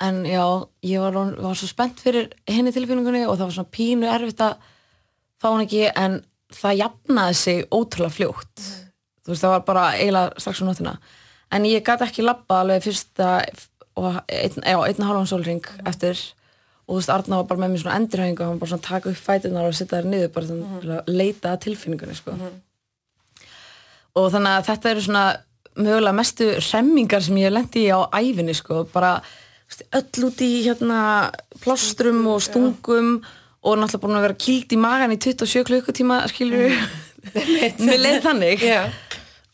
[0.00, 0.44] en já,
[0.86, 4.68] ég var, var svo spennt fyrir henni tilfinningunni og það var svona pínu erfitt að
[5.40, 6.20] fá hún ekki en
[6.54, 8.68] það jafnaði sig ótrúlega fljótt.
[9.20, 10.94] Þú veist, það var bara eiginlega strax á nóttina.
[11.50, 13.40] En ég gat ekki labba alveg fyrsta
[13.98, 16.18] og einn, já, einn og halvan sólring eftir.
[16.86, 19.12] Og þú veist, Arna var bara með mér svona endurhæfingu og hann bara svona taka
[19.12, 22.34] upp fætunar og setja þær niður bara svona til að leita tilfinningunni sko.
[24.18, 25.26] og þannig að þetta eru svona
[25.78, 29.20] mögulega mestu remmingar sem ég lent í á æfinni sko, bara
[30.00, 31.00] öll út í hérna
[31.62, 33.20] plástrum og stungum
[33.60, 36.72] og náttúrulega búin að vera kýlt í magan í 27 klukkutíma skilur
[37.84, 38.62] mér leið þannig.
[38.64, 38.82] Já.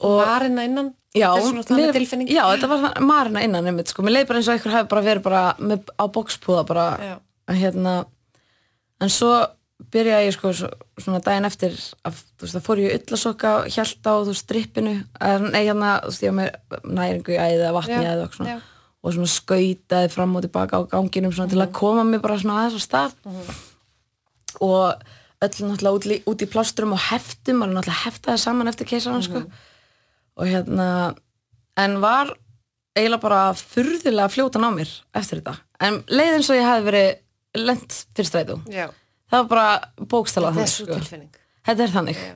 [0.00, 1.30] Og- Marina innan Já,
[1.64, 2.28] tilfinning.
[2.28, 4.04] Já, þetta var marina innan einmitt, sko.
[4.04, 6.84] Mér leið bara eins og einhver hefði bara verið bara með, á bókspúða bara.
[7.00, 7.14] Já.
[7.56, 7.94] hérna
[9.00, 9.30] en svo
[9.92, 10.68] byrjaði ég sko svo,
[11.00, 11.74] svona daginn eftir
[12.04, 14.94] að þú veist, það fór ég ullasokka hjælt á þú veist, strippinu
[15.52, 18.38] nei hérna, þú veist, ég var með næringu í æði eða vatni Já, eða eitthvað
[18.40, 18.54] svona.
[18.56, 18.75] já.
[19.06, 22.64] Og svona skautaði fram og tilbaka á ganginum svona til að koma mig bara svona
[22.64, 23.12] aðeins á stað.
[24.64, 25.04] Og
[25.44, 29.42] öll náttúrulega út, í- plástrum og heftum, maður náttúrulega heftaði saman eftir keisaran sko.
[30.36, 30.88] Og hérna
[31.76, 32.32] en var
[32.96, 35.56] eiginlega bara furðulega fljótan á mér eftir þetta.
[35.80, 38.86] En leið eins og ég hefði verið lent fyrir strætú Já.
[39.30, 39.68] það var bara
[40.00, 41.40] bókstala þetta þannig sko.
[41.68, 42.16] þetta er þannig.
[42.16, 42.34] Já.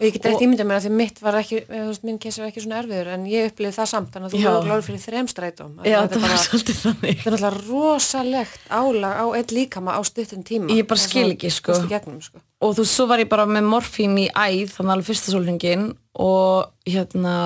[0.00, 2.40] Og ég get ekki ímyndað mér að því mitt var ekki þú veist, minn kesi
[2.40, 5.02] var ekki svona erfiður en ég upplifði það samt þannig að þú voru glóður fyrir
[5.04, 7.18] þrem strætum já, er var bara svolítið þannig.
[7.20, 10.72] þetta er náttúrulega rosalegt álag á einn líkama á stuttum tíma.
[10.72, 11.76] Ég bara Það skil ekki, sko.
[11.90, 12.40] gegnum, sko.
[12.64, 15.86] og þú svo var ég bara með morfín í æð þannig alveg fyrsta sólringin
[16.16, 17.36] og hérna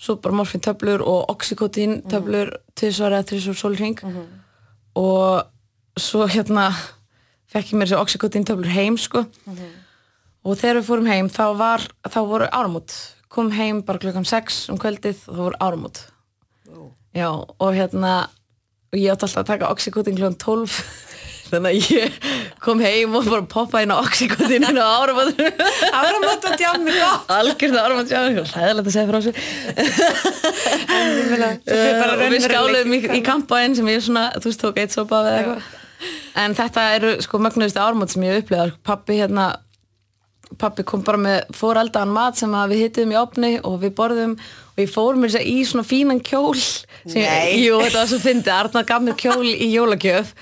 [0.00, 4.00] svo bara morfín töflur og oxykotin töflur tvisvar eða þrisvar sólring
[4.96, 5.44] og
[6.00, 6.70] svo hérna
[7.52, 9.26] fekk ég mér þessi oxykotin töflur heim sko
[10.44, 12.96] og þegar við fórum heim þá var þá voru áramót.
[13.32, 16.04] Kom heim bara klukkan 6 um kvöldið og það voru áramót.
[17.14, 18.14] Já og hérna
[18.94, 20.34] og ég átti alltaf að taka oxykotin kl.
[20.38, 20.78] 12
[21.54, 22.14] þannig að ég
[22.64, 25.50] kom heim og bara poppa inn á oxykotinu á áramótinu
[25.94, 27.32] Áramót og djám er gott.
[27.34, 29.20] Algjörð áramót já, hlæðilegt að segja frá
[31.64, 35.22] Uh, og við skáluðum í, í kampaðin sem ég svona, þú veist, tók eitt sopa
[35.22, 35.68] eða eitthvað.
[36.42, 39.46] En þetta eru sko mögnuðustu ármót sem ég upplega pappi hérna
[40.60, 44.34] pappi kom bara með fóreldaðan mat sem að við hittum í opni og við borðum
[44.74, 47.64] og ég fór mér að í svona fínan kjól sem ég, Nei.
[47.64, 50.32] jú, þetta var svo fyndið, Arnar gaf mér kjól í jólagjöf.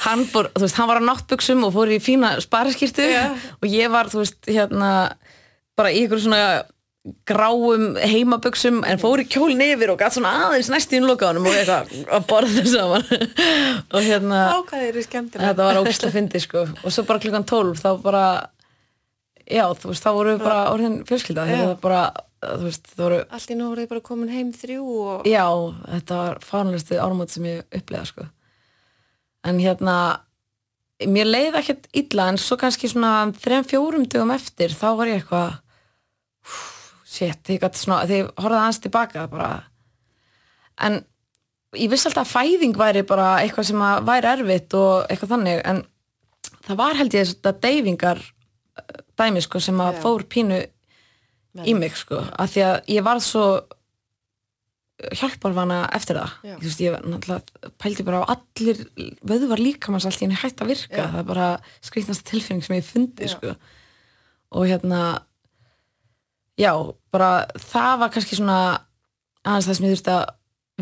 [0.00, 3.24] Hann, fór, þú veist, hann var á náttbuxum og fór í fína spariskirtu Já.
[3.60, 4.92] og ég var, þú veist, hérna
[5.76, 6.44] bara í ykkur svona
[7.28, 11.56] gráum heimabuxum en fór í kjólinn yfir og gætt svona aðeins næst í innlokaðunum og
[11.56, 13.06] eitthvað að borða saman.
[13.90, 14.40] Og hérna
[15.06, 16.66] skemmtilega þetta var ógislega fyndi sko.
[16.84, 18.24] Og svo bara klukkan 12 þá bara
[19.50, 22.02] já þú veist þá voru við bara orðin fjölskylda þetta var bara
[22.40, 25.44] þú veist það voru Allt í nú voruð þið bara komin heim þrjú og já
[25.84, 28.26] þetta var fárnlegustu árumót sem ég upplega sko.
[29.44, 29.96] En hérna
[31.08, 35.20] mér leiði ekkert illa en svo kannski svona þrejum fjórum dögum eftir þá var ég
[35.20, 35.58] eitthvað
[37.10, 39.52] shit, ég gæti svona þegar ég horfði aðeins tilbaka bara.
[40.80, 41.00] En
[41.76, 45.64] ég vissi alltaf að fæðing væri bara eitthvað sem að væri erfitt og eitthvað þannig
[45.70, 45.82] en
[46.66, 48.22] það var held ég þetta deyfingar
[49.20, 50.62] dæmi sko sem að fór pínu
[51.66, 53.44] í mig sko af því að ég var svo
[55.16, 56.32] hjálparvana eftir það.
[56.60, 56.96] Veist, ég
[57.80, 58.82] pældi bara á allir
[59.24, 60.98] vöðvar líkamans allt í henni hætt að virka.
[60.98, 61.06] Já.
[61.06, 61.46] það er bara
[61.86, 63.54] skrýtnast tilfinning sem ég fundi sko.
[64.50, 65.22] og hérna
[66.58, 66.72] já,
[67.12, 68.58] bara það var kannski svona
[69.46, 70.24] aðeins það sem ég þurfti að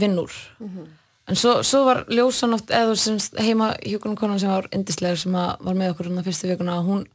[0.02, 0.38] vinna úr.
[0.58, 0.88] Mhm.
[1.28, 5.32] en svo, svo var ljósan oft eða sem heima hjókunum konan sem var indislegur sem
[5.32, 7.06] að var með okkur um það fyrstu vikuna hún,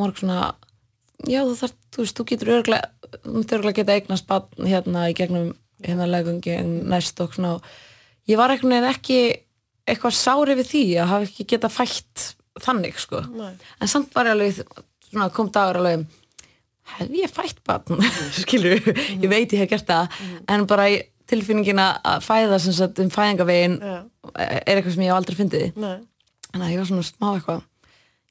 [0.00, 0.40] var svona
[1.28, 5.06] já þú þarf, þú veist, þú getur örglega þú myndir örglega geta eignast barn hérna
[5.10, 5.52] í gegnum
[5.84, 7.56] hérna legungi næst og svona.
[8.28, 9.20] Ég var einhvern veginn ekki
[9.88, 12.26] eitthvað sári við því að hafa ekki geta fætt
[12.60, 13.22] þannig sko.
[13.32, 13.54] Nei.
[13.80, 14.58] en samt var ég alveg
[15.08, 16.04] svona, kom dagur alveg
[16.98, 18.02] hef ég fætt barn?
[18.42, 20.20] Skilur, ég veit ég hef gert það.
[20.50, 20.90] En bara
[21.30, 23.98] tilfinningin að fæða sem sagt um fæðingavegin Já.
[24.34, 27.60] er eitthvað sem ég aldrei fyndið en að ég var svona smá eitthvað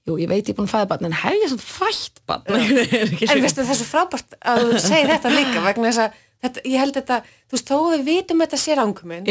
[0.10, 2.58] jú, ég veit ég er búin að fæða barn en hef ég svona fætt barn?
[3.30, 6.66] En veistu það er svo frábært að þú segir þetta líka vegna þess að þetta,
[6.66, 9.30] ég held þetta, þú veist, þó við vitum þetta sér ánguminn,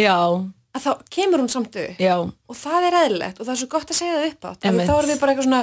[0.76, 2.00] að þá kemur hún samt upp.
[2.02, 4.66] Já, og það er eðlilegt og það er svo gott að segja það upp átt
[4.68, 4.88] Einmitt.
[4.90, 5.62] þá erum við bara eitthvað svona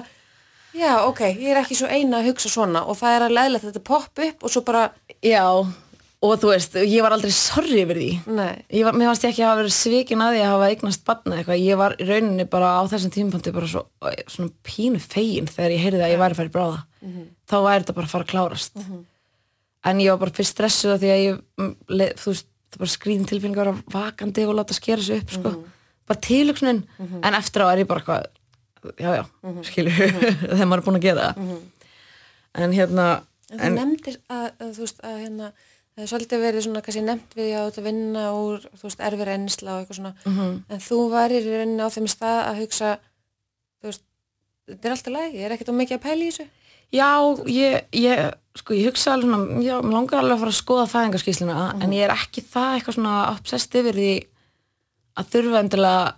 [0.75, 3.63] já, ok, ég er ekki svo eina að hugsa svona og það er að leðilegt
[3.63, 4.84] að þetta popp upp og svo bara,
[5.23, 5.45] já
[6.25, 8.09] og þú veist, ég var aldrei sorry yfir því.
[8.25, 11.38] Var, mér fannst ég ekki að hafa verið svikin að því að hafa eignast barna
[11.39, 13.83] eitthvað, ég var í rauninni bara á þessum tímapunkti bara svo,
[14.33, 16.81] svona pínu fegin þegar ég heyrði að ég væri að fara í bráða.
[17.45, 18.83] Þá væri þetta bara að fara að klárast.
[19.85, 21.73] En ég var bara fyrst stressuð af því að ég mm,
[22.17, 25.51] þú veist, það bara skrýðin tilfinning að vera vakandi og láta skera sig upp sko.
[26.09, 26.81] bara tilöksunin,
[27.21, 28.25] en eftir á er ég bara eitthvað,
[28.99, 29.23] já já
[29.65, 29.95] skilur,
[30.49, 31.29] þegar maður er búin að gera
[32.55, 33.05] en hérna
[33.53, 35.51] en þú nefndir að, að þú veist, að hérna
[35.95, 39.71] það er svolítið verið svona, kannski nefnt við að vinna úr, þú veist, erfi reynsla
[39.77, 40.63] og eitthvað svona, Mhm.
[40.69, 42.89] en þú værir í rauninni á þeim stað að hugsa
[43.81, 44.01] þú veist,
[44.69, 46.47] þetta er alltaf lægi, ég er ekkert of mikið að pæla í þessu?
[46.91, 47.10] Já,
[47.47, 50.91] ég, ég, sko, ég hugsa alveg svona, já, mér langar alveg að fara að skoða
[50.93, 54.12] fæðingarskísluna, en ég er ekki það eitthvað svona obsessed yfir því
[55.17, 56.13] að þurfa endilega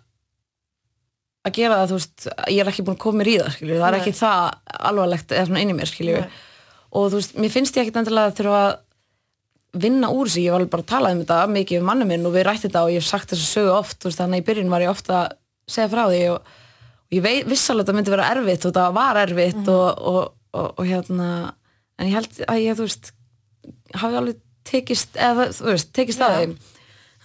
[1.47, 3.77] að gera það, þú veist, ég er ekki búin að koma mér í það, skilju,
[3.79, 4.01] það er Nei.
[4.01, 4.41] ekki það
[4.89, 6.25] alvarlegt eða svona inn í mér, skilju,
[6.97, 8.75] og þú veist, mér finnst ég ekkit endilega að þurfa að
[9.75, 12.25] vinna úr þessu, ég var alveg bara að tala um þetta mikið um manni minn
[12.25, 14.47] og við rætti þetta og ég hef sagt þessu sögu oft, veist, þannig að í
[14.47, 15.35] byrjun var ég ofta að
[15.67, 16.55] segja frá því og,
[17.07, 19.87] og ég veit, viss alveg að þetta myndi vera erfitt og það var erfitt og,
[20.13, 20.19] og,
[20.55, 21.29] og, og hérna
[21.97, 23.11] en ég held að ég, þú veist
[23.97, 26.39] hafi alveg tekist eða, þú veist, tekist að Já.
[26.41, 26.55] þeim.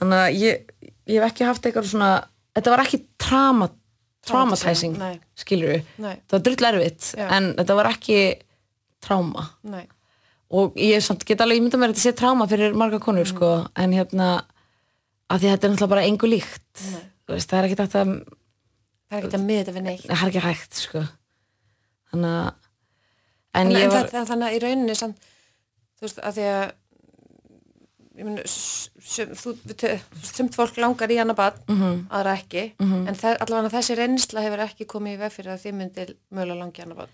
[0.01, 0.75] Þannig að ég,
[1.11, 2.11] ég hef ekki haft eitthvað svona,
[2.57, 3.69] þetta var ekki trauma,
[4.27, 4.97] traumatizing
[5.39, 7.27] skilur við, það var drull erfitt Já.
[7.39, 8.19] en þetta var ekki
[9.03, 9.49] trauma.
[9.67, 9.85] Nei,
[10.53, 13.53] og ég samt get alveg ímynda mér að þetta sé tráma fyrir marga konur sko,
[13.77, 14.29] en hérna
[15.33, 16.83] að því að þetta er náttúrulega bara engu líkt.
[17.25, 18.13] Þú veist, það er ekki þetta það
[19.09, 21.03] það er ekkert að miða þetta við neitt er ekki hægt sko.
[22.13, 22.53] þannig að
[23.55, 25.27] en, en, ég en var það, þannig að í rauninni samt,
[25.99, 26.71] þú veist, að því að
[28.23, 32.07] ég tö- sumt fólk langar í hana bad, Mhm.
[32.11, 35.75] aðra ekki en það, allavega þessi reynsla hefur ekki komið í veg fyrir að þið
[35.81, 37.09] myndir mögulega langi í hana bad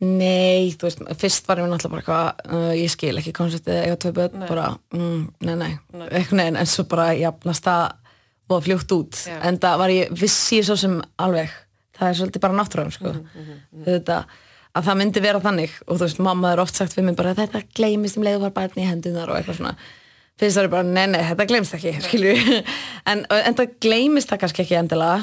[0.00, 3.96] nei, þú veist, fyrst var ég náttúrulega bara eitthvað, uh, ég skil ekki konceptið eiga
[4.02, 6.08] tvö börn, bara, mm, nei, nei, Nei.
[6.10, 7.92] eitthvað neginn, en svo bara jafnast það
[8.54, 9.38] og fljótt út, Já.
[9.48, 11.50] en það var ég vissi ég svo sem alveg,
[11.96, 14.24] það er svolítið bara náttúrulega, sko, Mhm, þetta
[14.74, 17.34] að það myndi vera þannig, og þú veist, mamma er oft sagt við mig bara,
[17.34, 19.76] þetta gleymist um leiðu var barn í hendunar og eitthvað svona.
[20.36, 22.64] Fyrst var ég bara, nei, nei, þetta glemst ekki skilur
[23.06, 25.20] en, en það gleymist það kannski ekki endilega.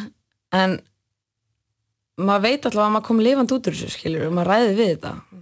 [0.55, 0.79] En
[2.27, 4.91] maður veit allavega að maður kom lifandi út úr þessu skilur og maður ræði við
[4.95, 5.13] þetta.
[5.31, 5.41] Mm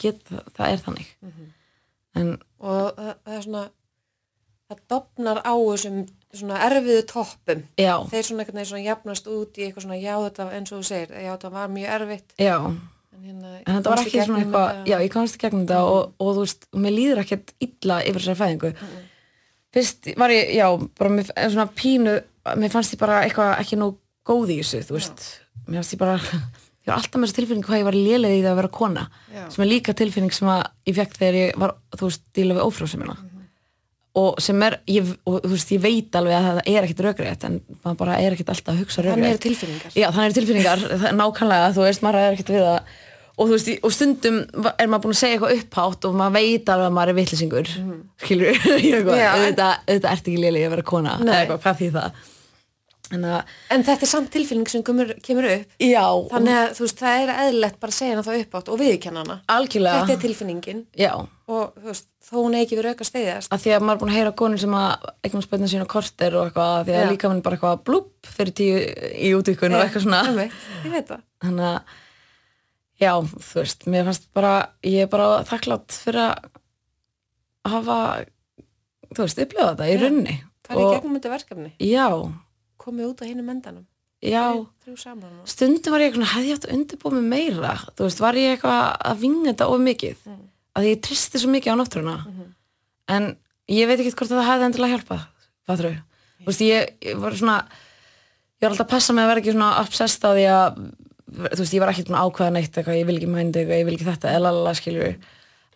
[0.00, 1.10] get, það, er þannig.
[2.18, 3.66] En og það, það er svona
[4.70, 7.66] það dopnar á þessum svona erfiðu toppum.
[7.80, 10.88] Já, þeir svona veginn svona jafnast út í eitthvað svona já þetta eins og þú
[10.90, 12.34] segir, já þetta var mjög erfitt.
[12.38, 12.56] Já.
[12.60, 16.12] En, hérna, en þetta var ekki svona eitthvað, já ég komast í gegnum þetta og,
[16.22, 18.72] og þú veist, mér líður ekkert illa yfir þessari fæðingu.
[19.70, 20.66] Fyrst var ég, já,
[20.98, 22.16] bara mér, svona pínu,
[22.62, 23.92] mér fannst ég bara eitthvað ekki nú
[24.26, 25.26] góð í þessu, þú veist
[25.66, 28.44] mér fannst ég bara, ég var alltaf með þessu tilfinning hvað ég var lélega í
[28.44, 29.42] það að vera kona Já.
[29.54, 32.66] sem er líka tilfinning sem að ég fekk þegar ég var, þú veist, díla við
[32.68, 33.18] ófrjóðsumina
[34.20, 37.44] og sem er, ég, og, þú veist, ég veit alveg að það er ekkert rökrétt
[37.46, 39.36] en maður bara er ekkert alltaf að hugsa þannig rökrétt.
[39.36, 39.92] eru tilfinningar.
[39.94, 40.82] Já, þannig er tilfinningar,
[41.20, 42.96] nákvæmlega, þú veist, maður er ekkert við það.
[43.40, 44.40] Og þú veist, og stundum
[44.74, 47.70] er maður búin að segja eitthvað upphátt og maður veit alveg að maður er vittlisingur,
[47.84, 48.02] mm.
[48.24, 48.50] skilur
[48.90, 52.20] ég en- auðvitað, auðvitað ert ekki lélega að vera kona, eða eitthvað, hvað því það
[53.74, 55.76] en þetta er samt tilfinning sem kemur, kemur upp.
[55.82, 58.80] Já, þannig að þú veist, það er eðlilegt bara að segja hana þá uppátt og
[58.80, 59.38] viðkenna hana.
[59.56, 60.02] Algjörlega.
[60.04, 60.84] Þetta er tilfinningin.
[61.00, 61.12] Já,
[61.50, 64.02] og þú veist, þó hún eigi ekki verið auka steyðast að því að maður er
[64.04, 67.10] búin að heyra konur sem að eignum spötna sína korter og eitthvað, því að Já.
[67.10, 68.78] líka mann bara eitthvað blúpp fyrir tíu
[69.10, 70.22] í útvíkun og eitthvað svona.
[70.84, 71.26] ég veit það.
[71.42, 71.98] Þannig að
[73.00, 74.52] já, þú veist, mér fannst bara
[74.86, 76.50] ég er bara þakklátt fyrir að
[77.70, 77.98] hafa
[79.10, 80.36] þú veist, upplifa þetta í runni
[80.70, 80.92] er
[81.80, 82.06] já,
[82.90, 83.88] komið út á hinum endanum?
[84.20, 84.44] Já.
[84.84, 84.96] Þrjú
[85.48, 87.74] stundum var ég eitthvað, hefði ég átt að undirbúa mig meira?
[87.96, 90.24] Þú veist, var ég eitthvað að vinga þetta of mikið?
[90.28, 90.40] Mm.
[90.76, 92.16] að ég tristi svo mikið á náttúruna?
[93.10, 93.30] En
[93.70, 95.24] ég veit ekki hvort það hefði endilega hjálpað
[95.68, 95.90] fattur
[96.40, 97.58] þú veist, ég, ég var svona
[98.60, 100.80] ég var alltaf að passa mig að vera ekki svona obsessed á því að
[101.30, 103.88] þú veist, ég var ekki svona ákveða neitt eitthvað, ég vil ekki mændi eitthvað, ég
[103.88, 105.12] vil ekki þetta eða lalala skilur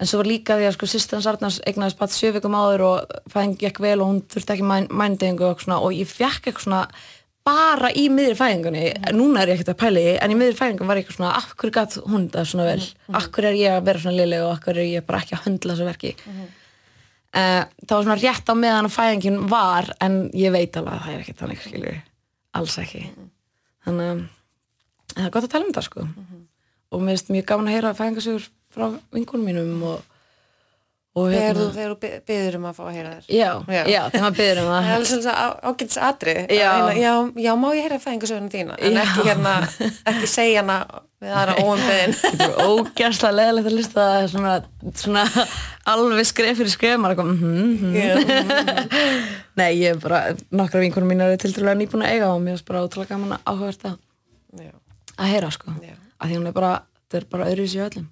[0.00, 3.18] en svo var líka því að sko sýstan Sarnars eignaðist bara sjö vikum áður og
[3.30, 6.82] fæðing gekk vel og hún þurfti ekki mændingu og, svona, og ég fekk eitthvað svona
[7.44, 10.88] bara í miðri fæðingunni, núna er ég ekkert að pæla í en í miðri fæðingunni
[10.88, 12.86] var ég eitthvað svona hverju gatt hún það svona vel,
[13.20, 15.44] af hverju er ég að vera svona liðleg og hverju er ég bara ekki að
[15.44, 16.12] höndla þessu verki?
[17.34, 21.04] Uh, það var svona rétt á meðan að fæðingin var en ég veit alveg að
[21.04, 22.00] það er ekki þannig skilur,
[22.60, 23.04] alls ekki.
[23.84, 24.24] Þannig að
[25.12, 26.08] það er gott að tala um það sko.
[26.94, 30.02] Og mér finnst mjög gaman að heyra fæðingasögur frá vingunum mínum og,
[31.14, 33.24] og hérna- þegar þú, biður um að fá að heyra þér.
[33.30, 33.82] Já, Já.
[33.94, 35.34] já, þegar maður byrður um það er það alveg svona
[35.70, 36.70] ágætis atri Já.
[36.98, 37.12] já,
[37.46, 38.78] já, má ég heyra fæðingasögunum þína?
[38.82, 39.02] En Já.
[39.04, 39.52] ekki hérna,
[40.12, 40.78] ekki segja hana
[41.24, 44.54] við aðra óumbeðin þetta er ógærslega leðilegt að lista það svona,
[45.00, 45.22] svona
[45.94, 49.22] alveg skref fyrir skref maður er eitthvað, mhm, mhm.
[49.54, 50.18] Nei, ég er bara,
[50.50, 53.36] nokkra vinkunum mín eru til dælulega nýbúin að eiga og mér er bara ótrúlega gaman
[53.38, 53.96] að áhugast að,
[55.14, 55.72] að heyra sko.
[55.80, 55.94] Já.
[56.18, 56.72] að því hún er bara,
[57.06, 58.10] þetta er bara öðru í sig öllum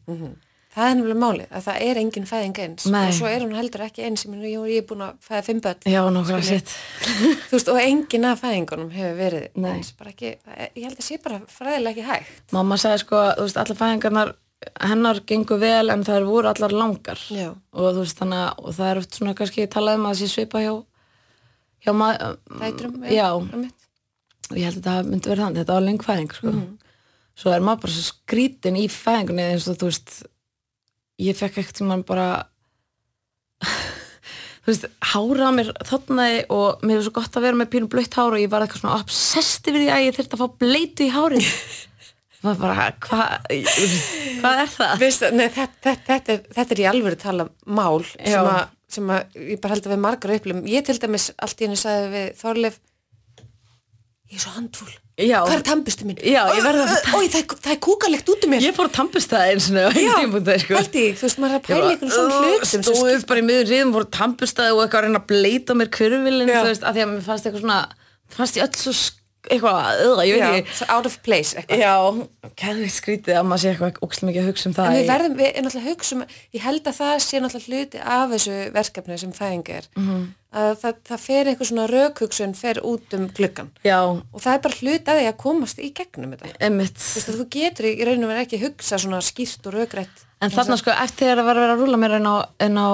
[0.72, 2.86] það er nefnilega málið, að það er engin fæðing eins.
[2.92, 3.00] Nei.
[3.06, 4.26] og svo er hún heldur ekki eins.
[4.26, 5.88] Ég, ég er búin að fæða fimm börn.
[5.92, 6.76] Já, nokkra sitt
[7.48, 9.72] þú veist, og engin af fæðingunum hefur verið Nei.
[9.76, 12.46] eins, ekki, það ég held að sé bara fræðilega ekki hægt.
[12.56, 14.34] Mamma sagði sko, þú veist, allar fæðingarnar
[14.80, 17.20] hennar gengur vel en það voru allar langar.
[17.32, 17.50] Já.
[17.50, 20.20] og þú veist þannig að og það er oft svona kannski talað um að það
[20.22, 20.74] sé svipa hjá
[21.82, 26.04] hjá maður Dætrum, já, og ég held að það myndi vera þannig, þetta var leng
[26.06, 26.52] fæðing sko.
[27.42, 30.14] svo er maður bara svo skrítin í fæðingunni eins og þú veist
[31.22, 32.26] ég fekk ekkert sem mann bara
[34.62, 37.88] þú veist, hárað á mér þotnaði og mér er svo gott að vera með pínu
[37.92, 40.60] blöytt hár og ég var eitthvað svona obsessed yfir því að ég þurfti að fá
[40.62, 41.48] bleitu í hárið
[42.42, 43.26] maður bara, hvað
[44.42, 44.94] hvað er það?
[45.02, 48.62] Veist, nei, þetta, þetta, þetta, er- þetta er í alvöru tala mál sem að,
[48.96, 51.78] sem að ég bara held að við margar upplum ég til dæmis allt í henni
[51.82, 52.80] sagði við Þorleif
[54.32, 55.01] ég er svo handfúl Já.
[55.30, 56.18] Hvað er tampistu mín?
[56.22, 58.60] Já, ég verð að- Ói, það, er- það kúkalegt út um mér.
[58.66, 59.74] Ég fór að tampast það eins og
[61.16, 63.46] þú veist, maður er að pæla ykkur svona hlutum sem Stóð skipta- upp bara í
[63.48, 66.94] miður riðum, voru tampustæði og eitthvað að reyna að bleita mér kurvilin þú veist, að
[66.96, 67.80] því að mér fannst eitthvað svona
[68.32, 68.92] fannst ég öll svo
[69.50, 71.94] eitthvað, öða, ég veit ekki out of place eitthvað Já,
[72.62, 75.34] kæðveit skrítið að maður sé eitthvað ókslega mikið að hugsa um það En við verðum,
[75.40, 76.22] við erum náttúrulega að hugsa um,
[76.58, 80.22] ég held að það sé náttúrulega hluti af þessu verkefni sem fæðing er, Mhm.
[80.52, 84.62] að það, það fer einhver svona rökhugsun fer út um gluggan Já, og það er
[84.66, 86.58] bara hluti af því að komast í gegnum þetta.
[87.24, 90.26] Þú að getur í raunum verið ekki að hugsa svona skýrt og rökrætt.
[90.42, 92.88] En þarna sko, eftir að vera að vera að rúla mér inn á, inn á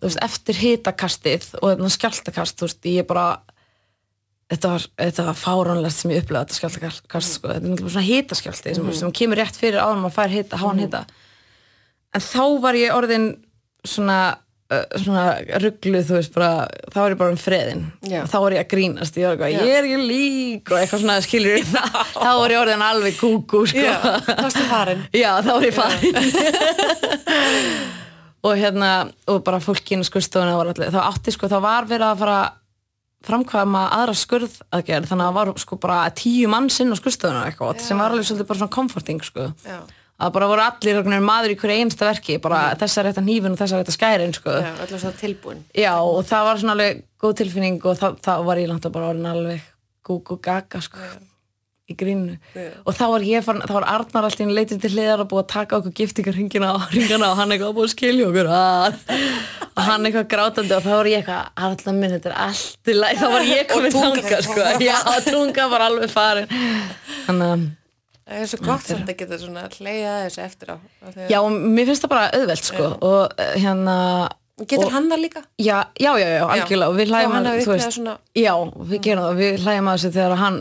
[0.00, 3.26] veist, eftir hitakastið og þarna skjáltakast, ég bara
[4.52, 4.86] þetta var,
[5.26, 9.14] var fáránlegt sem ég upplega þetta skjáltakast, sko, þetta er náttúrulega svona hitaskjálti sem, sem
[9.20, 11.00] kemur rétt fyrir áður maður fær hita, háan hita.
[12.14, 13.26] En þá var ég orðin
[13.86, 14.18] svona
[14.70, 15.24] uh, svona
[15.62, 16.50] ruggluð, þú veist, bara
[16.92, 19.52] þá var ég bara um freðin og þá var ég að grínast ég var eitthvað,
[19.56, 19.58] Já.
[19.66, 21.66] ég er ekki lík og eitthvað svona skilur
[22.24, 23.86] þá var ég orðin alveg kúkú, sko.
[24.70, 25.02] Farin.
[25.24, 26.14] Já, þá var ég farin.
[28.46, 32.36] Og hérna, og bara fólkinu var allir, þá átti sko, þá var verið að fara
[33.26, 37.44] framkvæma aðra skurð aðgerð, þannig að það var sko bara tíu mann sinn á skurðstofuna
[37.50, 39.78] eitthvað, sem var alveg svolítið bara svona comforting sko Já.
[40.16, 43.60] að bara voru allir maður í hverju einsta verki bara þessar rétt að hnífin og
[43.60, 44.58] þessar rétt að skærin sko.
[44.64, 45.64] Já, öllu svona tilbúin.
[45.76, 48.96] Já, og það var svona alveg góð tilfinning og það, það var ég langt að
[48.98, 49.72] bara orðin alveg
[50.06, 51.02] gúg og gaga sko
[51.86, 52.70] í grínu Já.
[52.82, 55.42] og þá var ég farin, þá var Arnar alltaf inn leitið til hliðar og búið
[55.44, 58.50] að taka okkur giftingarringina og ringana og hann eitthvað búið að skilja okkur.
[58.56, 58.98] Að
[59.76, 62.96] og hann eitthvað grátandi og þá var ég eitthvað alltaf minn, þetta er allt í
[62.96, 64.68] læg þá var ég komin tungan þanga sko.
[64.82, 64.96] Já,
[65.30, 66.48] tunga var alveg farin.
[67.26, 67.66] Þannig að
[68.26, 70.76] Það er svo gott að geta svona hleyja þessu eftir á.
[71.30, 72.88] Já, mér finnst það bara auðvelt sko.
[73.06, 73.94] Og eh, hérna
[74.66, 75.42] Getur og- hann það líka?
[75.62, 76.88] Já, já, já, já, algjörlega.
[76.90, 78.52] Og við Og hlægjum hann að, hafi þú upplegað veist, svona- já,
[78.90, 80.58] við gerum það, við hlægjum að þessu þegar hann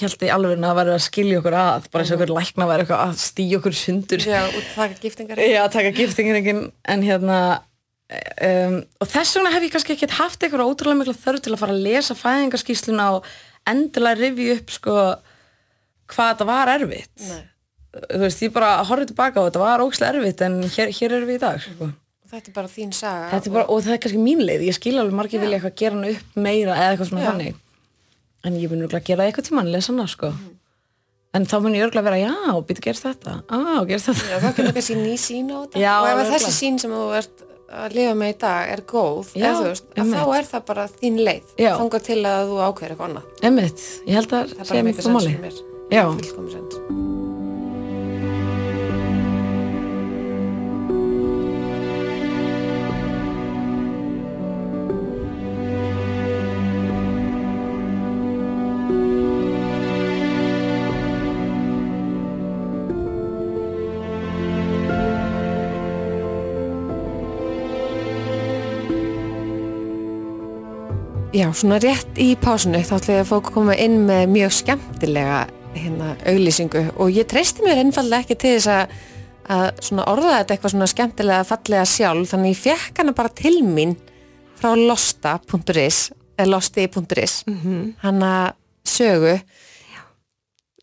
[0.00, 2.84] held í alveg að vera að skilja okkur að, bara eins og okkur lækna væri
[2.84, 5.42] eitthvað að stíja okkur sundur Já, út þakka giftingar.
[5.44, 7.38] Já, taka giftingin en hérna
[8.10, 11.62] um, og þess vegna hef ég kannski ekkert haft eitthvað ótrúlega mikla þörf til að
[11.62, 13.28] fara að lesa fæðingarskísluna og
[13.70, 14.96] endilega rifja upp sko
[16.12, 17.42] hvað þetta var erfitt Nei.
[17.96, 21.30] þú veist, ég bara horfði tilbaka og þetta var ógæslega erfitt en hér, hér erum
[21.30, 21.90] við í dag sko.
[22.24, 23.40] Og þetta er bara þín saga.
[23.54, 26.12] bara, og það er kannski mín leið ég skil alveg margir vilja eitthvað gera hana
[26.14, 27.60] upp meira eða eitthvað svona þannig
[28.44, 30.32] en ég mun örugglega að gera eitthvað tímann, lesa hana sko
[31.34, 34.54] en þá mun ég örgulega vera, já, býtu gerst þetta á, gerst þetta Já, það
[34.58, 35.80] kemur kannski ný sín á þetta.
[35.82, 36.36] Já, og ef að örugglega.
[36.36, 37.42] þessi sín sem þú ert
[37.74, 40.84] að lifa með í dag er góð, Já, eða veist, að þá er það bara
[41.00, 41.56] þín leið.
[41.58, 41.72] Já.
[41.80, 43.26] Þangað til að þú ákveður eitthvað annað.
[44.04, 45.34] Ég held að Það sé fyrir sens máli
[71.34, 75.38] Já, svona rétt í pásunni þá ætla ég að fók koma inn með mjög skemmtilega
[75.74, 76.82] hérna auglýsingu.
[77.02, 78.92] Og ég treysti mér einfallega ekki til þess að,
[79.50, 82.28] að svona orða þetta eitthvað svona skemmtilega fallega sjálf.
[82.30, 83.96] Þannig ég fekk hana bara til mín
[84.60, 85.98] frá losta.is
[86.38, 87.82] eða losti.is mm -hmm.
[88.04, 88.54] hana
[88.86, 89.34] sögu.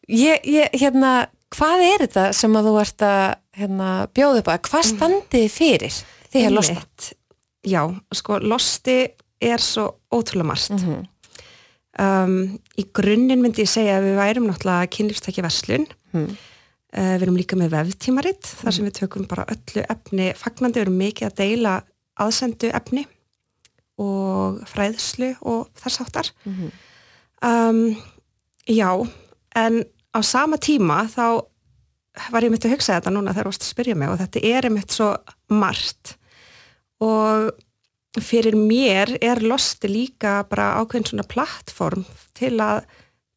[0.09, 3.23] Ég, ég, hérna hvað er þetta sem að þú ert að
[3.55, 7.15] hérna, bjóða upp að, hvað standið þið fyrir því að losta?
[7.63, 8.99] Já, sko, losti
[9.39, 10.75] er svo ótrúlega margt.
[11.99, 12.37] um,
[12.79, 15.87] í grunninn myndi ég segja að við værum náttúrulega kynlífstækja verslun.
[16.15, 16.29] Mm.
[16.91, 20.85] Uh, við erum líka með veftímaritt þar sem við tökum bara öllu efni fagnandi, við
[20.85, 21.75] erum mikið að deila
[22.19, 23.05] aðsendu efni
[24.01, 26.31] og fræðslu og þess áttar.
[27.47, 27.95] um,
[28.67, 28.91] já,
[29.55, 31.47] en á sama tíma þá
[32.31, 34.43] var ég myndi að hugsa þetta núna þegar þú varst að spyrja mig og þetta
[34.51, 35.11] er einmitt svo
[35.47, 36.15] margt
[37.01, 37.51] og
[38.19, 42.03] fyrir mér er losti líka bara ákveðin svona plattform
[42.35, 42.83] til að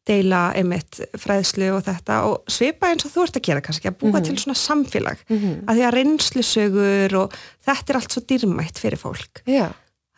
[0.04, 3.96] deila einmitt fræðslu og þetta og svipa eins og þú ert að gera kannski að
[4.02, 5.22] búa til svona samfélag.
[5.64, 9.40] Að því að reynslusögur og þetta er allt svo dýrmætt fyrir fólk.
[9.48, 9.70] Já,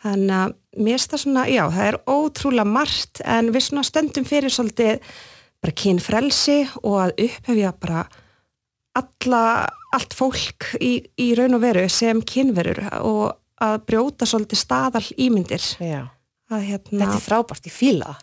[0.03, 4.51] þannig að mér það svona, já það er ótrúlega margt en við svona stöndum fyrir
[4.51, 5.01] svolítið
[5.63, 8.05] bara kynfrelsi og að upphefja bara
[8.97, 9.45] alla,
[9.95, 15.65] allt fólk í, í raun og veru sem kynverur og að brjóta svolítið staðal ímyndir.
[15.81, 18.17] Hérna Þetta er frábært, ég fíla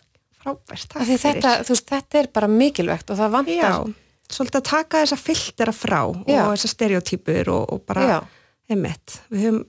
[0.44, 3.54] frábært, Af því þetta, veist, þetta er bara mikilvægt og það vantar.
[3.56, 6.42] Já, svolítið að taka þessa filtera frá Já.
[6.42, 8.20] og þessa stereotypur og, og bara
[8.70, 9.64] einmitt, við höfum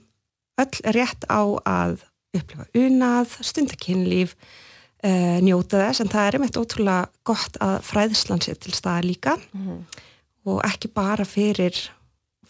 [0.62, 1.98] öll rétt á að
[2.36, 8.60] upplifa unað, stundakinnlíf uh, njóta þess, en það er einmitt ótrúlega gott að fræðslan sér
[8.60, 9.38] til staða líka.
[9.56, 9.86] Mhm.
[10.46, 11.74] og ekki bara fyrir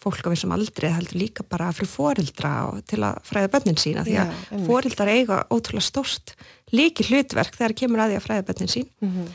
[0.03, 4.03] fólk á vissum aldrei, heldur líka bara fyrir fórildra og til að fræða bönnin sína
[4.05, 4.65] því að einmitt.
[4.67, 6.35] fórildar eiga ótrúlega stórt
[6.71, 9.27] líki hlutverk þegar kemur að því að fræða bönnin sín Mhm.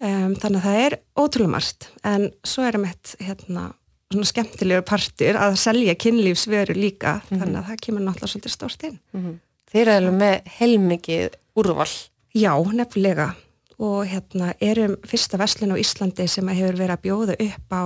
[0.00, 3.72] um, þannig að það er ótrúlega margt en svo er einmitt hérna
[4.12, 7.40] svona skemmtilegur partur að selja kynlífsveru líka Mhm.
[7.40, 9.40] þannig að það kemur náttúrulega svolítið stórt inn
[9.74, 11.88] Þeir eru með heilmikið úrval.
[12.32, 13.34] Já, nefnilega
[13.80, 17.82] og hérna erum fyrsta verslun á Íslandi sem hefur verið að bjóða upp á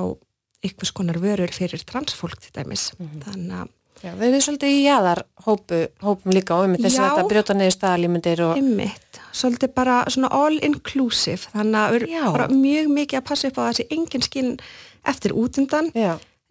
[0.67, 2.93] ykkur skonar vörur fyrir transfólk til dæmis.
[2.99, 7.09] Þannig að Já, við erum svolítið í jaðar hópu, hópum líka og einmitt þess að
[7.17, 12.37] þetta brjóta niður staðalímyndir og Einmitt, svolítið bara svona all inclusive, þannig að við erum
[12.37, 14.53] bara mjög mikið að passa upp á þessi engin skinn
[15.03, 15.91] eftir útundan,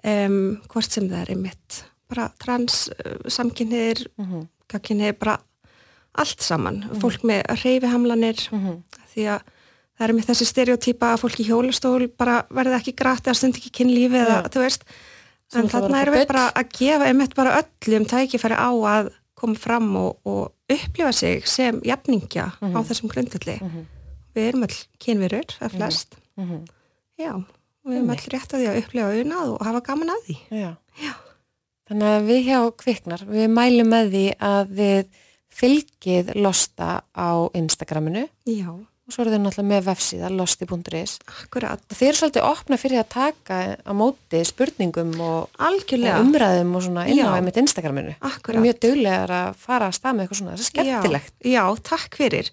[0.03, 0.37] um,
[0.67, 1.79] hvort sem það er einmitt,
[2.11, 4.47] bara trans, uh, samkynniðir, mm Mhm.
[4.67, 5.37] gagkynniðir, bara
[6.19, 8.83] allt saman, fólk með reyfihamlanir, Mhm.
[9.15, 9.41] því að
[9.97, 13.57] það er með þessi stereotýpa að fólk í hjólastól bara verði ekki grætt eða stund
[13.59, 14.49] ekki kynlífi eða Já.
[14.53, 14.83] þú veist,
[15.47, 19.55] Sem en vera erum við bara að gefa einmitt bara öllum tækifæri á að koma
[19.55, 22.73] fram og, og upplifa sig sem jafningja Mhm.
[22.75, 23.59] á þessum grundvalli.
[24.35, 26.17] Við erum öll kynverur, að flest.
[26.37, 26.65] Mhm.
[27.17, 30.21] Já, og við erum öll rétt að því að upplifa unað og hafa gaman að
[30.27, 30.37] því.
[30.51, 30.73] Já.
[31.87, 35.05] Þannig að við hjá Kviknar, við mælum með því að við
[35.57, 38.73] fylgið losta á Instagraminu Já,
[39.07, 43.59] og svo eru þau náttúrulega með vefsíða losti.is þeir eru svolítið opna fyrir að taka
[43.79, 48.17] á móti spurningum og, og umræðum og svona inn á einmitt Instagraminu.
[48.19, 48.59] Akkurat.
[48.65, 51.33] Mjög duglegar að fara að stað með eitthvað svona, það er skemmtilegt.
[51.39, 52.51] Já, já, takk fyrir.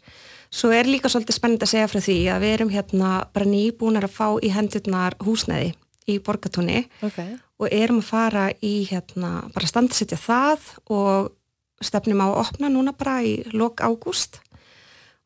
[0.55, 4.07] Svo er líka svolítið spennandi að segja frá því að við erum hérna bara nýbúnar
[4.07, 5.73] að fá í hendurnar húsnæði
[6.07, 7.19] í borgatúni Ok,
[7.59, 11.33] og erum að fara í hérna bara standsetja það og
[11.85, 14.39] stefnum á að opna núna bara í lok ágúst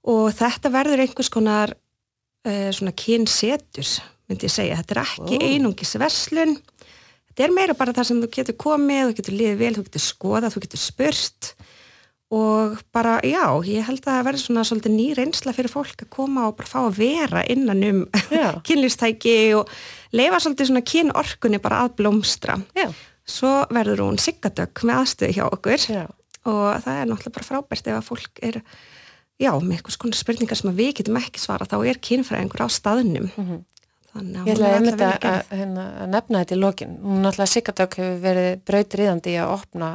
[0.06, 5.46] og þetta verður einhvers konar uh, svona kynsetur myndi ég segja, þetta er ekki Ó.
[5.48, 6.58] einungis verslun.
[7.30, 10.04] Þetta er meira bara það sem þú getur komið, þú getur liðið vel, þú getur
[10.04, 11.50] skoðað, þú getur spurt.
[12.38, 16.10] Og bara já, ég held að það verður svona svolítið ný reynsla fyrir fólk að
[16.12, 18.02] koma og bara fá að vera innan um
[18.68, 19.70] kynlýstæki og
[20.12, 22.58] leifa svolítið svona kynorkunni bara að blómstra.
[22.76, 22.90] Já,
[23.24, 25.88] svo verður hún siggadögg með aðstöðu hjá okkur.
[25.88, 26.04] Já.
[26.48, 28.60] og það er náttúrulega bara frábært ef að fólk er
[29.38, 32.68] já, með eitthvað svona spurningar sem að við getum ekki svara þá er kynfræðingur á
[32.68, 33.64] staðnum Mhm.
[34.12, 36.94] þannig Ég að ætla hún er einmitt að, að, hérna, að nefna þetta í lokin.
[37.02, 39.90] Hún náttúrulega Sigardök hefur verið brautriðandi í að opna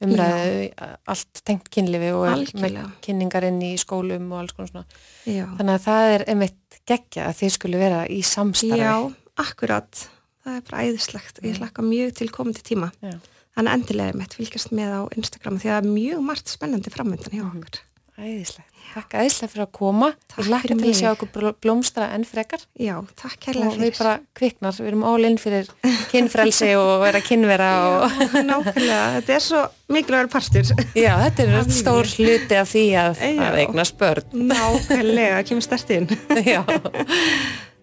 [0.00, 0.72] umræðu,
[1.10, 2.90] allt tengt kynlifi og er með Algjörlega.
[3.02, 4.84] kynningar inn í skólum og alls konar svona.
[5.26, 5.44] já.
[5.58, 8.78] Þannig að það er einmitt geggja að þið skulle vera í samstarfi.
[8.78, 9.90] já, akkurat
[10.46, 13.18] það er bara æðislegt, ég hlakka mjög til komandi tíma Já.
[13.58, 16.46] þannig að endilega er mitt fylgjast með á Instagram því að það er mjög margt
[16.48, 17.58] spennandi framöndan hjá Mhm.
[17.58, 17.80] okkur
[18.18, 18.67] Æðislegt.
[18.94, 20.08] Takk æðislega fyrir að koma.
[20.32, 23.78] Takk Ég fyrir til að sjá okkur bló- blómstra enn frekar já, takk kærlega og
[23.82, 24.78] við bara kviknar.
[24.78, 25.68] Við erum in fyrir
[26.12, 28.18] kynfrelsi og vera kynvera og
[28.48, 29.62] nákvæmlega, þetta er svo
[29.92, 33.44] mikilvægur partur já, þetta er Af stór hluti af því að, Já.
[33.50, 34.28] að eignast börn.
[34.54, 36.08] nákvæmlega, kemur stert inn
[36.54, 36.62] Já,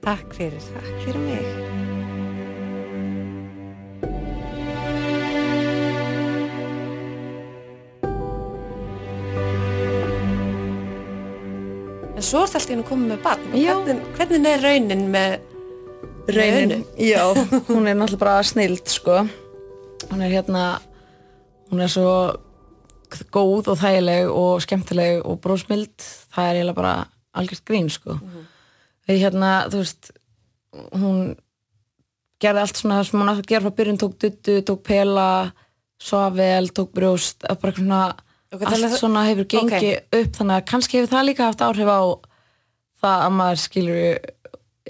[0.05, 0.61] takk fyrir.
[0.73, 1.84] takk fyrir mig
[12.25, 13.43] En svo er það alltaf koma með barn.
[13.53, 15.33] Hvernig, hvernig er raunin með
[16.33, 17.19] Raunin, já,
[17.67, 19.19] hún er náttúrulega bara snild sko.
[20.09, 20.63] Hún er hérna
[21.69, 22.15] hún er svo
[23.29, 25.93] góð og þægileg og skemmtileg og brósmild,
[26.33, 26.95] það er eiginlega bara
[27.37, 28.17] algjört grín sko.
[29.05, 30.11] Við hérna, þú veist
[30.97, 31.21] hún
[32.41, 35.29] gerði allt svona sem hún að gera frá byrjun, tók duttu, tók pela
[36.01, 38.03] svaf vel, tók brjóst bara svona,
[38.55, 41.63] Ok, þannig allt að- svona hefur gengið upp þannig að kannski hefur það líka haft
[41.67, 42.01] áhrif á
[43.03, 43.99] það að maður skilur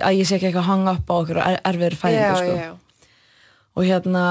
[0.05, 1.39] að ég sé ekki eitthvað að hanga upp á okkur
[1.71, 2.55] erfiður fæðingu já, sko.
[2.59, 2.71] já,
[3.75, 4.23] og hérna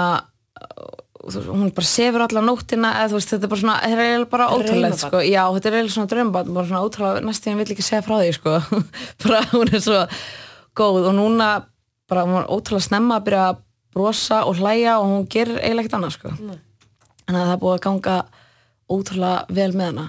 [1.24, 4.30] hún bara sefur alla nóttina eða þú veist, þetta er bara svona, þetta er eiginlega
[4.35, 4.99] bara Draumabarn.
[5.01, 5.20] sko.
[5.24, 8.16] já, þetta er eiginlega svona drömbat bara svona ótrúlega, næst ég vil ekki segja frá
[8.20, 8.57] því sko.
[9.24, 10.03] bara hún er svo
[10.76, 11.49] góð og núna
[12.12, 13.62] bara hún er ótrúlega snemma að byrja að
[13.95, 16.35] brosa og hlæja og hún gerir eiginlega ekkert annað sko.
[17.24, 18.16] En það er búið að ganga
[18.95, 20.07] ótrúlega vel með hana.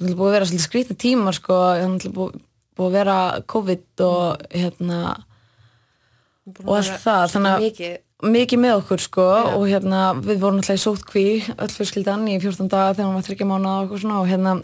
[0.00, 2.38] Það er búið að vera svolítið skrýtna tímar sko, það er búið,
[2.78, 3.16] búið að vera
[3.52, 5.00] COVID og hérna
[6.64, 7.96] og allt það, þannig að Mikið,
[8.34, 9.26] mikið með okkur sko.
[9.58, 11.26] Og hérna við vorum alltaf í sótkví
[11.56, 14.56] öll fjölskyldan í 14 daga þegar hún var þryggja mánuða og svona og hérna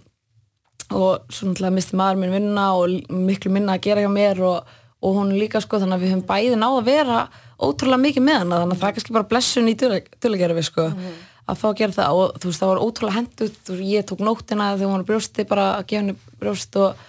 [0.86, 4.74] og svo náttúrulega misti maður minn vinna og miklu minna að gera hjá mér og,
[5.02, 5.80] og hún líka sko.
[5.82, 7.22] Þannig að við höfum bæði náð að vera
[7.56, 8.60] ótrúlega mikið með hana.
[8.62, 10.90] Þannig að það er kannski bara blessun í duðlegjara sko
[11.47, 14.22] að fá að gera það og þú veist það var ótrúlega hendut veist, ég tók
[14.26, 17.05] nóttina þegar hún var brjósti bara að gefa henni brjóst og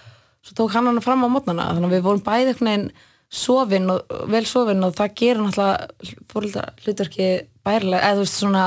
[0.46, 2.90] svo tók hann hana fram á mótnana þannig að við vorum bæði einhvern veginn
[3.28, 7.26] sofin og vel sofin og það gerir náttúrulega fóröldar hlutverki
[7.66, 8.62] bærilega eða þú veist svona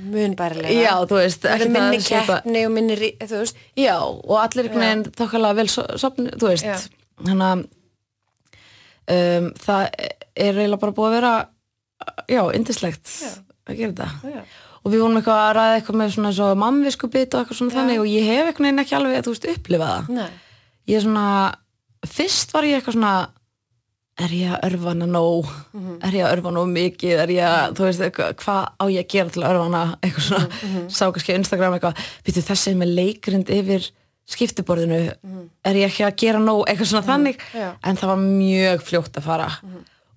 [0.00, 0.72] mun bærilega.
[0.80, 1.42] já þú veist
[1.74, 5.90] minni keppni og minni, rí- þú veist, já og allir einhvern veginn þokkalega vel so-
[6.00, 6.86] sofni þú veist.
[7.20, 7.66] Þannig að
[9.10, 11.32] um, það er eiginlega bara búið að vera
[12.30, 13.12] já, indislegt
[13.68, 14.34] að gera þetta.
[14.38, 14.42] Já.
[14.84, 17.72] Og við vorum eitthvað að ræða eitthvað með svona svo mamvisku bit og eitthvað svona
[17.72, 17.78] Já.
[17.80, 20.30] þannig og ég hef einhvern veginn ekki alveg, þú veist, upplifað það Nei,
[20.88, 21.26] ég er svona,
[22.06, 23.14] fyrst var ég eitthvað svona
[24.20, 25.92] er ég að örfa hana nóg Mhm.
[26.04, 29.04] er ég að örfa nóg mikið er ég að, þú veist, eitthvað, hvað á ég
[29.04, 32.74] að gera til að örfa hana, eitthvað svona Mhm, sá kannski Instagram eitthvað, býtu þessi
[32.76, 33.90] með leikrind yfir
[34.30, 34.98] skiptiborðinu
[35.64, 37.60] er ég ekki að gera nóg, eitthvað svona þannig Mhm.
[37.60, 37.68] Já.
[37.70, 37.78] Mhm.
[37.84, 39.50] en það var mjög fljótt að fara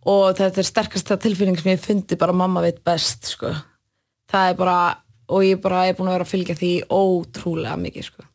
[0.06, 3.56] og þetta er sterkasta tilfinning sem ég hef fundið bara mamma veit best sko.
[4.32, 4.78] Það er bara
[5.34, 8.26] og ég bara er búin að vera að fylgja því ótrúlega mikið sko.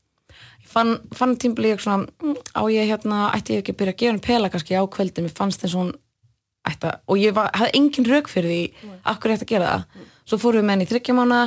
[0.64, 3.94] ég fann, fann tímbli ég svona mm, á ég hérna, ætti ég ekki að byrja
[3.94, 5.94] að gefa henni pela kannski á kvöldin mér fannst eins og hún
[6.68, 10.06] ætta, og ég var, hafði engin rauk fyrir því akkur ég ætti að gera það
[10.28, 11.42] svo fórum við með henni í þryggjamána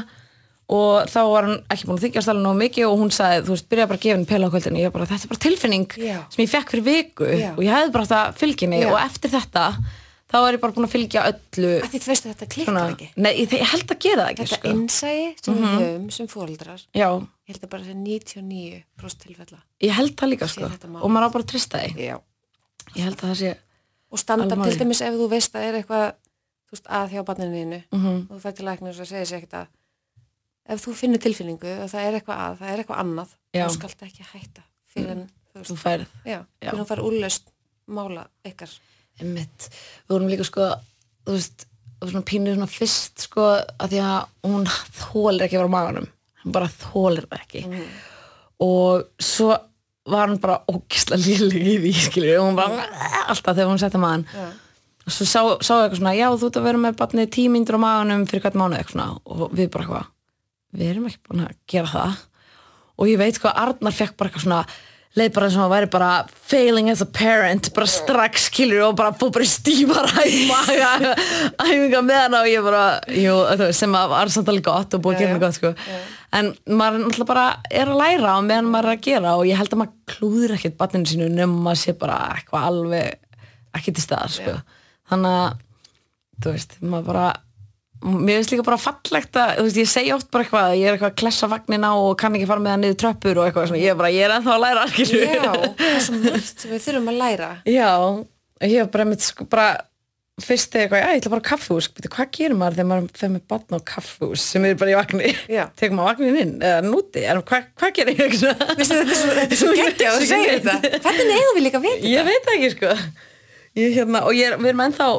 [0.71, 3.55] og þá var hann ekki búin að þykjast alveg nóg mikið og hún sagði, þú
[3.55, 5.95] veist, byrjaði bara að gefa henni pela á kvöldinu ég bara, þetta er bara tilfinning
[5.99, 6.17] Já.
[6.31, 7.49] sem ég fekk fyrir viku Já.
[7.51, 8.87] og ég hefði bara þetta fylginni Já.
[8.93, 9.65] og eftir þetta
[10.31, 12.71] þá er ég bara búin að fylgja öllu að því þú veist að þetta klikkar
[12.71, 13.09] svona, ekki.
[13.17, 14.71] Nei, ég, ég held að gera það ekki þetta sko.
[14.75, 19.59] innsæi sem við höfum sem fóreldrar já, ég held að bara sé 99% tilfella.
[19.83, 20.71] Ég held það líka sko.
[20.71, 22.15] þetta og maður á bara að trista já.
[22.95, 23.53] ég held að það sé
[24.11, 26.07] og standa til dæmis ef þú veist að er eitthvað
[26.71, 29.57] þú veist, að hjá barninu mm og þú fær til læknir og segir sér ekkert
[29.61, 29.69] að
[30.71, 33.63] ef þú finnur tilfinningu og það er eitthvað að, það er eitthvað annað Já.
[33.65, 36.13] þá skalt ekki hætta fyrir en þú þú færð.
[36.23, 37.51] Fyrir hún fær úrlaust
[37.91, 38.75] mála ykkar
[39.21, 39.67] Einmitt.
[40.07, 40.69] Við vorum líka sko,
[41.27, 41.65] þú veist,
[42.01, 44.65] svona pínur svona fyrst sko að því að hún
[44.97, 46.07] þólir ekki að vera á maganum.
[46.41, 47.63] Hún bara þólir það ekki.
[48.65, 49.51] Og svo
[50.11, 52.39] var hún bara ógislega lílig í því, skiljur.
[52.41, 52.87] Og hún bara
[53.29, 54.25] alltaf þegar hún setti magan.
[54.33, 54.49] já.
[55.01, 57.85] Og svo sá, sá eitthvað svona, já þú ert að vera með barnið tímyndur á
[57.85, 59.07] maganum fyrir hvert mánuð eitthvað svona.
[59.25, 60.11] Og við bara eitthvað,
[60.77, 62.19] við erum ekki búin að gera það.
[63.01, 64.61] Og ég veit hvað Arnar fekk bara eitthvað svona
[65.19, 66.09] leið bara eins og hann væri bara
[66.51, 71.15] failing as a parent bara strax skilur og bara fór bara í maga
[71.65, 73.35] æfinga með hana og ég bara jú,
[73.75, 75.73] sem var samt alveg gott og búið að gera mig gott sko.
[76.37, 79.59] en maður náttúrulega bara er að læra og meðan maður er að gera og ég
[79.59, 83.19] held að maður klúður ekkert barninu sínu nema maður sé bara eitthvað alveg
[83.77, 84.57] ekki til staðar sko.
[85.11, 85.59] Þannig að
[86.41, 87.27] þú veist, maður bara
[88.01, 90.95] mér finnst líka bara fallegt að þú veist, ég segi oft bara eitthvað, ég er
[90.97, 93.83] eitthvað að klessa vagnina og kann ekki fara með það niður tröppur og eitthvað svona,
[93.83, 96.83] ég er bara, ég er ennþá að læra já, það er svo mörgt sem við
[96.87, 97.49] þurfum að læra.
[97.69, 97.91] Já,
[98.65, 99.69] ég hef bara mitt sko bara
[100.41, 103.09] fyrst þegar eitthvað, já, ég ætla bara á kaffhús Bíddu, hvað gerir maður þegar maður
[103.21, 105.63] fer með batn á kaffhús sem er bara í vagni, Já.
[105.77, 108.37] tekur maður vagnin inn eða núti, en hvað, hvað gerir ég?
[108.79, 111.01] Vissi, Vistu, þetta er svo, þetta er svo geggja og þú segir þetta.
[111.05, 112.95] hvernig eigum við líka að vita ég veit það ekki sko.
[113.81, 115.09] Ég, hérna, og ég er, við erum ennþá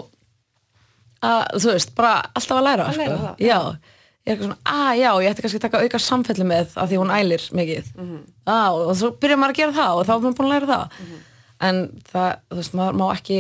[1.23, 3.27] að, þú veist, bara alltaf að læra, Að læra sko.
[3.27, 6.45] það, já, ég er eitthvað svona, að já, ég ætti kannski að taka auka samfellu
[6.47, 8.19] með að því hún ælir mikið Mhm.
[8.47, 10.67] að, og svo byrjar maður að gera það og þá er maður búin að læra
[10.73, 11.19] það Mhm.
[11.61, 11.77] en
[12.13, 13.39] það, þú veist, maður má ekki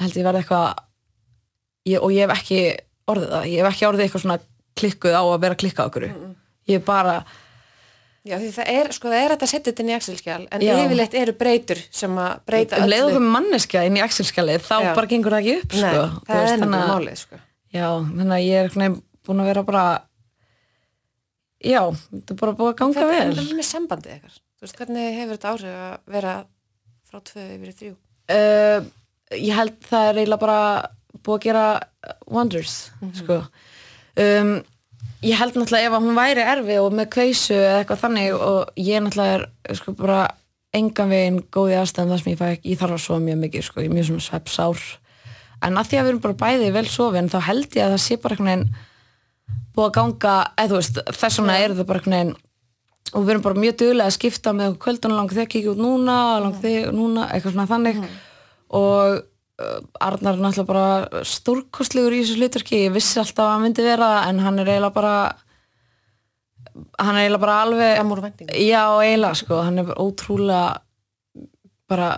[0.00, 0.74] held ég verði eitthvað
[1.86, 2.60] ég, og ég hef ekki
[3.10, 4.38] orðið það ég hef ekki orðið eitthvað svona
[4.80, 6.34] klikkuð á að vera klikkað okkur Mhm.
[6.68, 7.24] ég er bara
[8.24, 10.72] já, því það er, sko, það er að setja þetta inn í Excel-skjál en Já.
[10.84, 13.14] yfirleitt eru breytur sem að breyta um leið öllu.
[13.14, 14.90] okkur manneskja inn í Excel-skjalið þá Já.
[14.98, 16.02] bara gengur það ekki upp Nei, sko.
[16.28, 17.40] það veist, er þannig að- málið sko.
[17.72, 17.86] Já,
[18.18, 19.84] þannig að ég er veginn búin að vera bara
[21.60, 24.36] Já, þetta er bara búið að ganga vel er það með sambandið ykkar?
[24.60, 26.32] Þú veist, hvernig hefur þetta áhrif að vera
[27.10, 27.92] frá tvö yfir í þrjú?
[28.36, 28.88] uh,
[29.36, 30.60] Ég held það er eiginlega bara
[31.20, 31.64] búið að gera
[32.32, 32.76] wonders
[33.20, 33.36] sko
[34.16, 34.54] um,
[35.20, 39.02] Ég held náttúrulega ef hún væri erfi og með kveisu eða eitthvað þannig og ég
[39.04, 40.20] náttúrulega er sko bara
[40.76, 43.40] engan veginn góð í aðstæðan það sem ég fæ ekki, ég þarf að sofa mjög
[43.44, 44.84] mikið sko, ég er mjög svona svepsár
[45.66, 48.04] en að því að við erum bara bæði vel sofin þá held ég að það
[48.06, 48.68] sé bara einhvern veginn
[49.74, 52.38] búið að ganga, eða þú veist þess vegna er það bara einhvern veginn
[53.10, 56.16] og við erum bara mjög duglega að skipta með kvöldun langt þegar kikið út núna,
[56.44, 58.02] langt þegar núna eitthvað svona þannig.
[58.78, 59.22] Og uh,
[60.00, 62.84] Arnar er náttúrulega bara stórkostlegur í þessu hlutverki.
[62.86, 65.14] Ég vissi alltaf að hann myndi vera það, en hann er eiginlega bara
[67.00, 70.64] hann er eiginlega bara alveg já, eiginlega sko, hann er bara ótrúlega
[71.90, 72.10] bara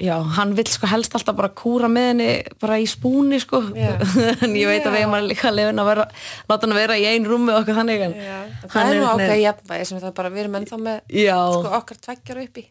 [0.00, 2.28] já, hann vill sko helst alltaf bara kúra með henni
[2.62, 3.62] bara í spúni sko.
[3.76, 3.96] Já.
[4.44, 6.08] en ég veit að við erum að líka lefin að vera
[6.50, 9.40] láta hann vera í ein rúmi og okkur þannig en Já, það er nú ákveð
[9.44, 12.66] jafnvægi sem við erum ennþá með já, sko, okkar tveggjar uppi.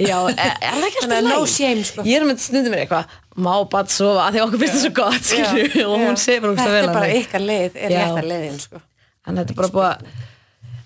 [0.00, 2.04] Já, er, er það ekki alltaf að no shame, sko.
[2.08, 4.26] ég er með stundum mér eitthvað má bara sofa?
[4.28, 6.94] Að því okkur finnst það svo gott skilju, og hún segir bara Þetta vel er
[6.98, 7.98] bara ykkar leið, er Já.
[8.04, 8.82] réttar leiðin, sko.
[9.26, 10.22] en þetta er bara búið að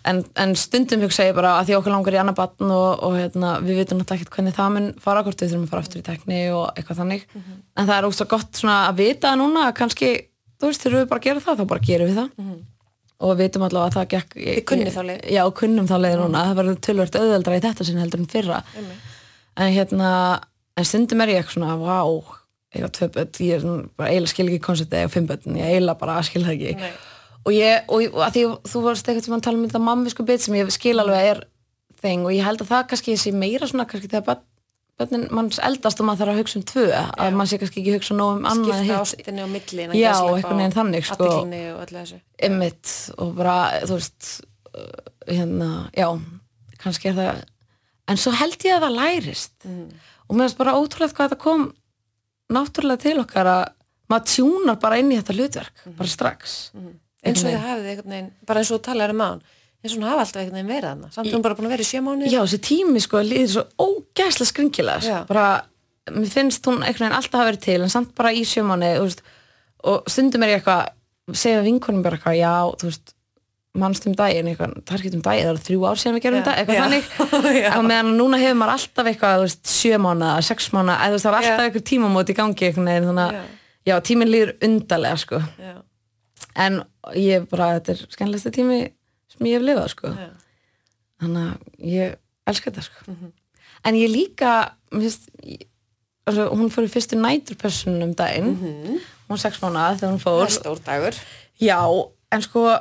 [0.08, 3.16] en, en stundum hugsa ég bara að því okkur langar í annar batn og, og
[3.18, 6.00] hérna, við vitum náttúrulega ekkert hvernig það mun fara hvort við þurfum að fara aftur
[6.00, 7.26] í tekni og eitthvað þannig.
[7.34, 7.58] Mhm.
[7.76, 10.10] en það er ógst gott svona að vita núna að kannski,
[10.56, 12.30] þú veist, þegar við bara að gera það þá bara gerum við það
[13.18, 14.34] og við vitum allavega að það gekk.
[14.38, 15.22] Þið kunnið þá leið.
[15.34, 18.60] já, kunnum þá leið núna, það verður tölvört auðveldra í þetta sinn heldur en fyrra
[19.58, 20.10] en hérna,
[20.78, 22.36] en stundum er ég eitthvað svona, vá
[22.76, 26.00] ég var börn, ég er bara eiginlega skil ekki konceptið og fimm börn, ég eiginlega
[26.00, 26.90] bara skil það ekki Nei.
[27.42, 30.26] og ég, og, og að því þú varst eitthvað sem að tala um þetta mammisku
[30.28, 31.40] bit sem ég skil alveg er
[32.02, 34.26] þing og ég held að það kannski sé meira svona kannski þegar
[34.98, 37.82] börn, börnin manns eldast og maður þarf að hugsa um tvö að maður sé kannski
[37.82, 39.84] ekki hugsa nóg um annað Skipta ástinni á milli.
[39.84, 41.28] innan Já, veginn og þannig, sko.
[41.28, 44.30] og ymmit og bara, þú veist
[44.74, 46.08] uh, hérna, já
[46.82, 47.42] kannski er það,
[48.08, 49.56] en svo held ég að það lærist.
[50.28, 51.68] Og mér finnst bara ótrúlega hvað þetta kom
[52.52, 53.62] náttúrulega til okkar að
[54.08, 56.58] maður tjúnar bara inn í þetta hlutverk bara strax.
[57.26, 59.40] Eins og einhvern veginn, bara eins og talar um án,
[59.82, 61.10] eins og hún hafa alltaf einhvern veginn verið hana.
[61.14, 62.30] Samt hún bara búin að vera í sjö mánuði.
[62.32, 65.44] já, þessi tími sko líður svo ógæslega skringilega bara
[66.10, 70.10] mér finnst hún einhvern veginn alltaf hafa verið til en samt bara í sjömanni og
[70.10, 73.14] stundum er ég eitthvað segja vinkonum bara eitthvað, já, þú veist
[73.78, 76.38] mannstum daginn, eitthvað, það er ekki um daginn það er þrjú ár síðan við gerum
[76.40, 77.66] þetta, eitthvað þannig.
[77.78, 81.36] Og meðan núna hefur maður alltaf eitthvað, veist, sjö mánuða, sex mánuða eða veist, það
[81.36, 83.38] er alltaf eitthvað tímamót í gangi eitthvað þannig
[83.92, 85.42] að, tíminn líður undarlega, sko,
[86.64, 86.80] en
[87.14, 88.80] ég bara, þetta er skemmlegasti tími
[89.28, 90.28] sem ég hef lifað, sko Já.
[91.20, 92.16] þannig að ég
[92.46, 93.32] elska þetta, sko Mhm.
[93.84, 95.66] en ég líka, finnst ég-
[96.26, 100.18] altså, hún fór í fyrstu næturperson um daginn, hún var sex mánuða þegar hún.
[100.18, 101.14] Það fór stór dagur.
[101.60, 102.78] Já, en sko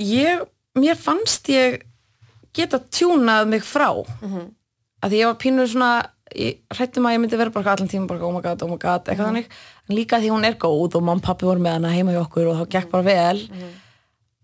[0.00, 0.44] ég,
[0.78, 1.82] mér fannst ég
[2.56, 3.90] geta tjúnað mig frá
[4.22, 4.50] Mhm.
[5.02, 6.06] að því ég var pínur svona
[6.70, 9.04] hrættum að ég myndi vera bara allan tíma bara oh my god, oh my god,
[9.04, 9.28] eitthvað Mhm.
[9.34, 9.46] þannig
[9.88, 12.46] en líka því hún er góð og og pappi voru með hana heima hjá okkur
[12.50, 13.70] og þá gekk bara vel Mhm.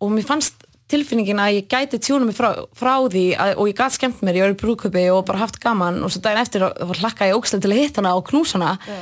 [0.00, 3.78] Og mér fannst tilfinningin að ég gæti tjúna mig frá, frá því að, og ég
[3.78, 6.66] gæti skemmt mér, ég var í brúköpi og bara haft gaman og svo daginn eftir
[7.00, 8.98] hlakka ég ógstlega til að hitta hana og knúsa hana Já.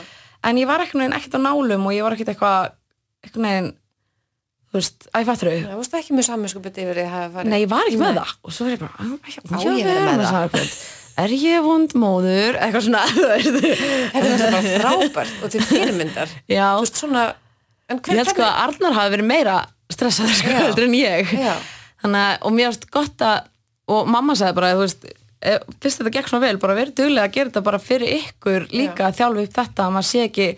[0.49, 2.72] en ég var ekkert ekkert á nálum og ég var ekkert eitthvað
[3.24, 3.70] eitthvað neginn
[4.74, 7.30] þú veist, að ég fattur þau Það varst ekki með samvinskupið yfir því að hafa
[7.36, 7.53] farið.
[7.53, 8.18] Nei, ég var ekki með Nei.
[8.18, 10.76] það og svo er ég bara, á, Á ég verið með það?
[11.14, 12.57] Er ég vond móður?
[12.59, 13.59] Eitthvað svona, þú veist
[14.16, 16.32] Þetta var bara frábært og til fyrirmyndar.
[16.51, 17.42] Já, Þú veist
[17.84, 19.57] en ég held sko að Arnar hafi verið meira
[19.95, 21.34] stressaður sko heldur en ég.
[22.05, 23.51] Þannig og mér varst gott að
[23.95, 25.03] og mamma sagði bara, þú veist
[25.45, 28.70] eh, fyrst þetta gekk svona vel, bara verið duglega að gera þetta bara fyrir ykkur
[28.72, 30.49] líka að þjálfa upp þetta að maður sé ekki,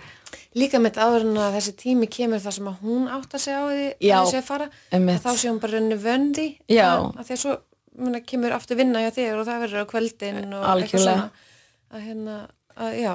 [0.56, 3.58] Líka með áður en að þessi tími kemur þar sem að hún átt að segja
[3.60, 7.02] á því Já, að þessi að fara að þá sé hún bara renni vöndi að,
[7.12, 7.56] að því að svo
[8.00, 11.02] muna, kemur aftur vinna hjá þér og það verður á kvöldin og eitthvað Algjörlega.
[11.02, 11.52] svona.
[11.92, 12.38] Að hérna,
[12.86, 13.12] að já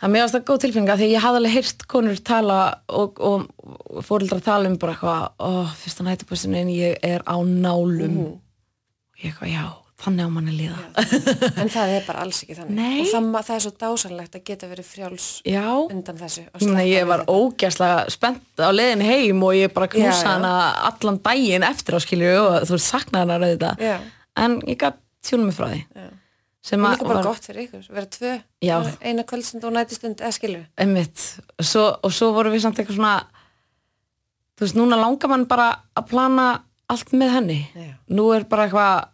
[0.00, 3.20] að mér varst það góð tilfinninga því að ég hafði alveg heyrt konur tala og,
[3.20, 3.44] og,
[3.90, 5.50] og fóreldrar tala um bara eitthvað, ó,
[5.82, 8.08] fyrsta nætupostinu en ég er á nálum.
[8.08, 8.26] Mhm.
[8.32, 9.64] og ég eitthvað, já,
[10.00, 10.78] þannig á manni líða.
[11.60, 12.78] En það er bara alls ekki þannig.
[12.78, 13.00] Nei.
[13.02, 16.86] og það, það er svo dásanlegt að geta verið frjáls já, undan þessu að Nei,
[16.88, 17.34] ég var þetta.
[17.36, 20.54] ógæslega spennt á leiðin heim og ég bara knúsa hana
[20.88, 23.84] allan daginn eftir á skilju og þú saknaði hana auðvitað.
[23.84, 23.98] Já,
[24.40, 24.96] en ég gætt
[25.28, 25.84] tjónum mig frá því.
[25.92, 26.08] Já.
[26.62, 28.32] Sem að líka bara var gott fyrir ykkur, vera tvö
[28.62, 28.76] Já.
[29.00, 31.22] eina kvöldstund og nætistund eða skilur einmitt
[31.64, 33.14] svo, og svo vorum við samt eitthvað svona
[34.58, 36.48] þú veist, núna langar mann bara að plana
[36.90, 37.94] allt með henni Já.
[38.12, 39.08] nú er bara eitthvað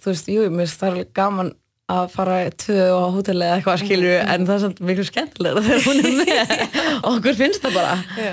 [0.00, 1.52] þú veist, jú, mér finnst það er gaman
[1.88, 4.32] að fara tvö á hóteli eða eitthvað skilju Mhm.
[4.32, 6.50] en það er samt miklu skemmtilega þegar hún er með
[7.04, 8.32] og okkur finnst það bara Já.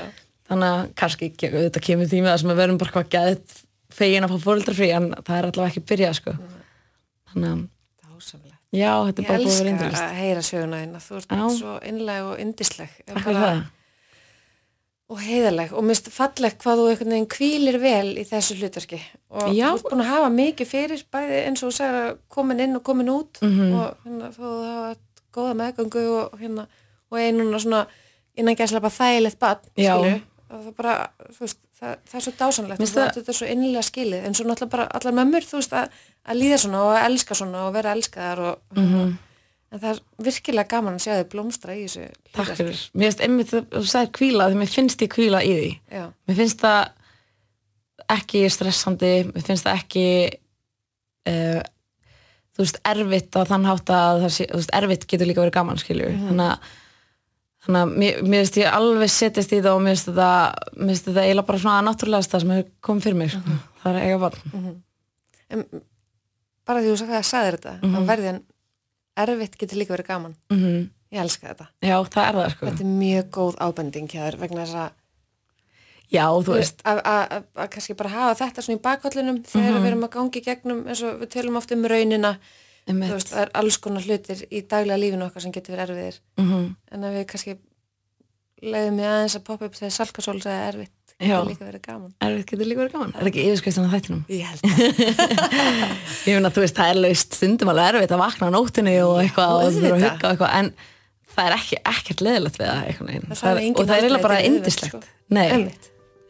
[0.50, 3.62] þannig að kannski þetta kemur tíma þar sem við verum bara hvað gæðið
[3.96, 6.34] fegin að fá fóreldrafrí en það er allavega ekki byrjað sko
[7.32, 7.64] þannig að
[8.16, 8.60] Dásamlegt.
[8.74, 11.36] já, þetta er Ég bara búið að vera indilist að heyra söguna þína, þú ert
[11.36, 11.48] Já.
[11.60, 13.64] svo innleg og indisleg fyrir það.
[15.10, 15.74] og heiðarleg.
[15.78, 19.02] Og mist fallegt hvað þú einhvern veginn kvílir vel í þessu hlutverki.
[19.30, 19.68] Og Já.
[19.70, 22.76] þú ert búin að hafa mikið fyrir bæði eins og þú segir að komin inn
[22.80, 23.42] og komin út.
[23.42, 23.74] Mhm.
[23.76, 24.96] og hérna þú hafa
[25.36, 26.68] góða meðgöngu og hérna
[27.12, 27.86] og einuna svona
[28.38, 30.96] innan gæslega bara þægilegt bann skilju það bara,
[31.34, 34.26] þú veist, það, það er svo dásanlegt og það- þetta svo innlega skilið.
[34.26, 35.90] En svo náttúrulega bara allar mömmur, þú veist, að,
[36.30, 39.18] að líða svona og að elska svona og vera elskaðar og Mhm.
[39.72, 43.22] en það er virkilega gaman að sjá þið blómstra í þessu Takk fyrir, mér finnst
[43.26, 45.72] einmitt þú sagðir kvíla því mér finnst ég kvíla í því.
[45.92, 46.90] Já, mér finnst það
[48.10, 50.06] ekki stressandi, mér finnst það ekki
[51.28, 51.62] uh,
[52.56, 55.56] þú veist, erfitt á þann hátt að það sé, þú veist, erfitt getur líka verið
[55.58, 56.60] gaman skilju, þannig að
[57.66, 61.46] þannig að mér, mér finnst ég alveg setjast í það og mér finnst þetta, eiginlega
[61.50, 63.56] bara svona náttúrulega það sem hefur komið fyrir mig sko.
[63.84, 64.82] það er eiga barn.
[65.50, 65.64] En
[66.66, 67.96] bara því þú sagði að sagðir þetta Mhm.
[67.96, 68.44] þá verði en
[69.18, 70.36] erfitt getur líka verið gaman.
[70.52, 72.66] Mm ég elska þetta, já, það er það sko.
[72.66, 74.90] Þetta er mjög góð ábending hjá þér vegna þess að
[76.12, 79.72] já, þú veist, að- að að- að kannski bara hafa þetta svona í bakkollinum þegar
[79.72, 79.82] Mhm.
[79.84, 82.38] við erum að gangi gegnum eins og við tölum oft um raunina
[83.16, 86.20] veist, það er alls konar hlutir í daglega lífinu okkar sem getur verið erfiðir.
[86.38, 87.56] Mm en að við kannski
[88.66, 90.92] leiðum við aðeins að poppa upp þegar salkasól segja erfitt.
[91.16, 91.40] Já.
[91.40, 92.14] getur líka verið gaman.
[92.28, 94.24] Erfitt getur líka verið gaman, er ekki yfirskriftin á þættinum?
[94.28, 94.80] Ég held það.
[96.26, 98.96] Ég finn að þú veist, það er laust stundum alveg erfitt að vakna á nóttunni
[99.04, 100.72] og eitthvað og þú þurfa að hugga eitthvað en
[101.36, 102.82] það er ekki, ekkert leðilegt við það
[103.36, 105.02] Það og það er eiginlega bara að er indislegt sko.
[105.36, 105.48] nei,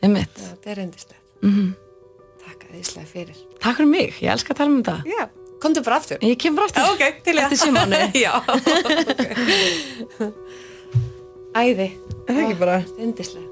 [0.06, 0.38] Einmitt.
[0.38, 1.74] þetta er reyndislegt mm
[2.46, 3.42] takk að þíslega fyrir.
[3.58, 5.26] Takk fyrir mig, ég elska að tala um þetta
[5.66, 6.22] komdu bara aftur.
[6.22, 6.86] Ég kem bara aftur.
[6.86, 9.20] Já, ok, til í eftir símánu Já, ok.
[11.56, 11.92] Æði.
[12.26, 12.80] Er það ekki bara?
[12.94, 13.52] Stindislega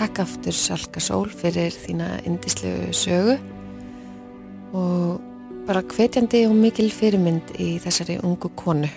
[0.00, 3.34] Takk aftur Salka Sól fyrir þína indislegu sögu.
[4.72, 5.18] Og
[5.68, 8.88] bara hvetjandi og mikil fyrirmynd í þessari ungu konu.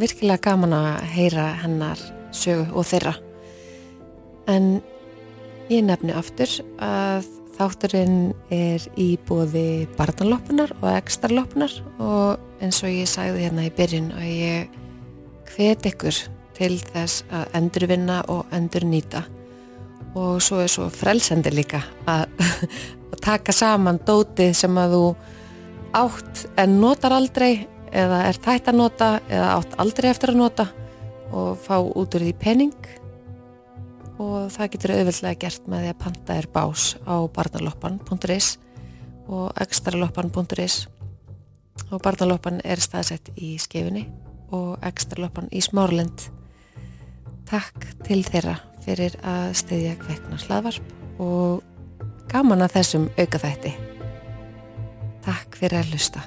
[0.00, 2.02] Virkilega gaman að heyra hennar
[2.34, 3.14] sögu og þeirra.
[4.50, 4.80] En
[5.70, 6.50] ég nefni aftur
[6.82, 13.72] að þátturinn er í bóði barnaloppunar og ekstraloppunar og eins og ég sagði hérna í
[13.76, 14.78] byrjun að ég
[15.52, 16.22] hvet ykkur
[16.56, 19.24] til þess að endurvinna og endurnýta.
[20.18, 22.26] Og svo er svo frelsandi líka að,
[23.12, 25.04] að taka saman dótið sem að þú
[26.00, 30.66] átt en notar aldrei eða er tætt að nota eða átt aldrei eftir að nota
[31.30, 32.90] og fá út úr því penning
[34.20, 38.50] og það getur auðvöldlega gert með því að panta er bás á barnaloppan.is
[39.30, 40.76] og ekstraloppan.is
[41.90, 44.04] og barnaloppan er staðsett í skefinni
[44.54, 46.28] og ekstraloppan í smárlend
[47.50, 51.64] Takk til þeirra fyrir að stiðja kveiknar hlaðvarp og
[52.30, 53.72] gaman að þessum auka þætti
[55.24, 56.22] Takk fyrir að lusta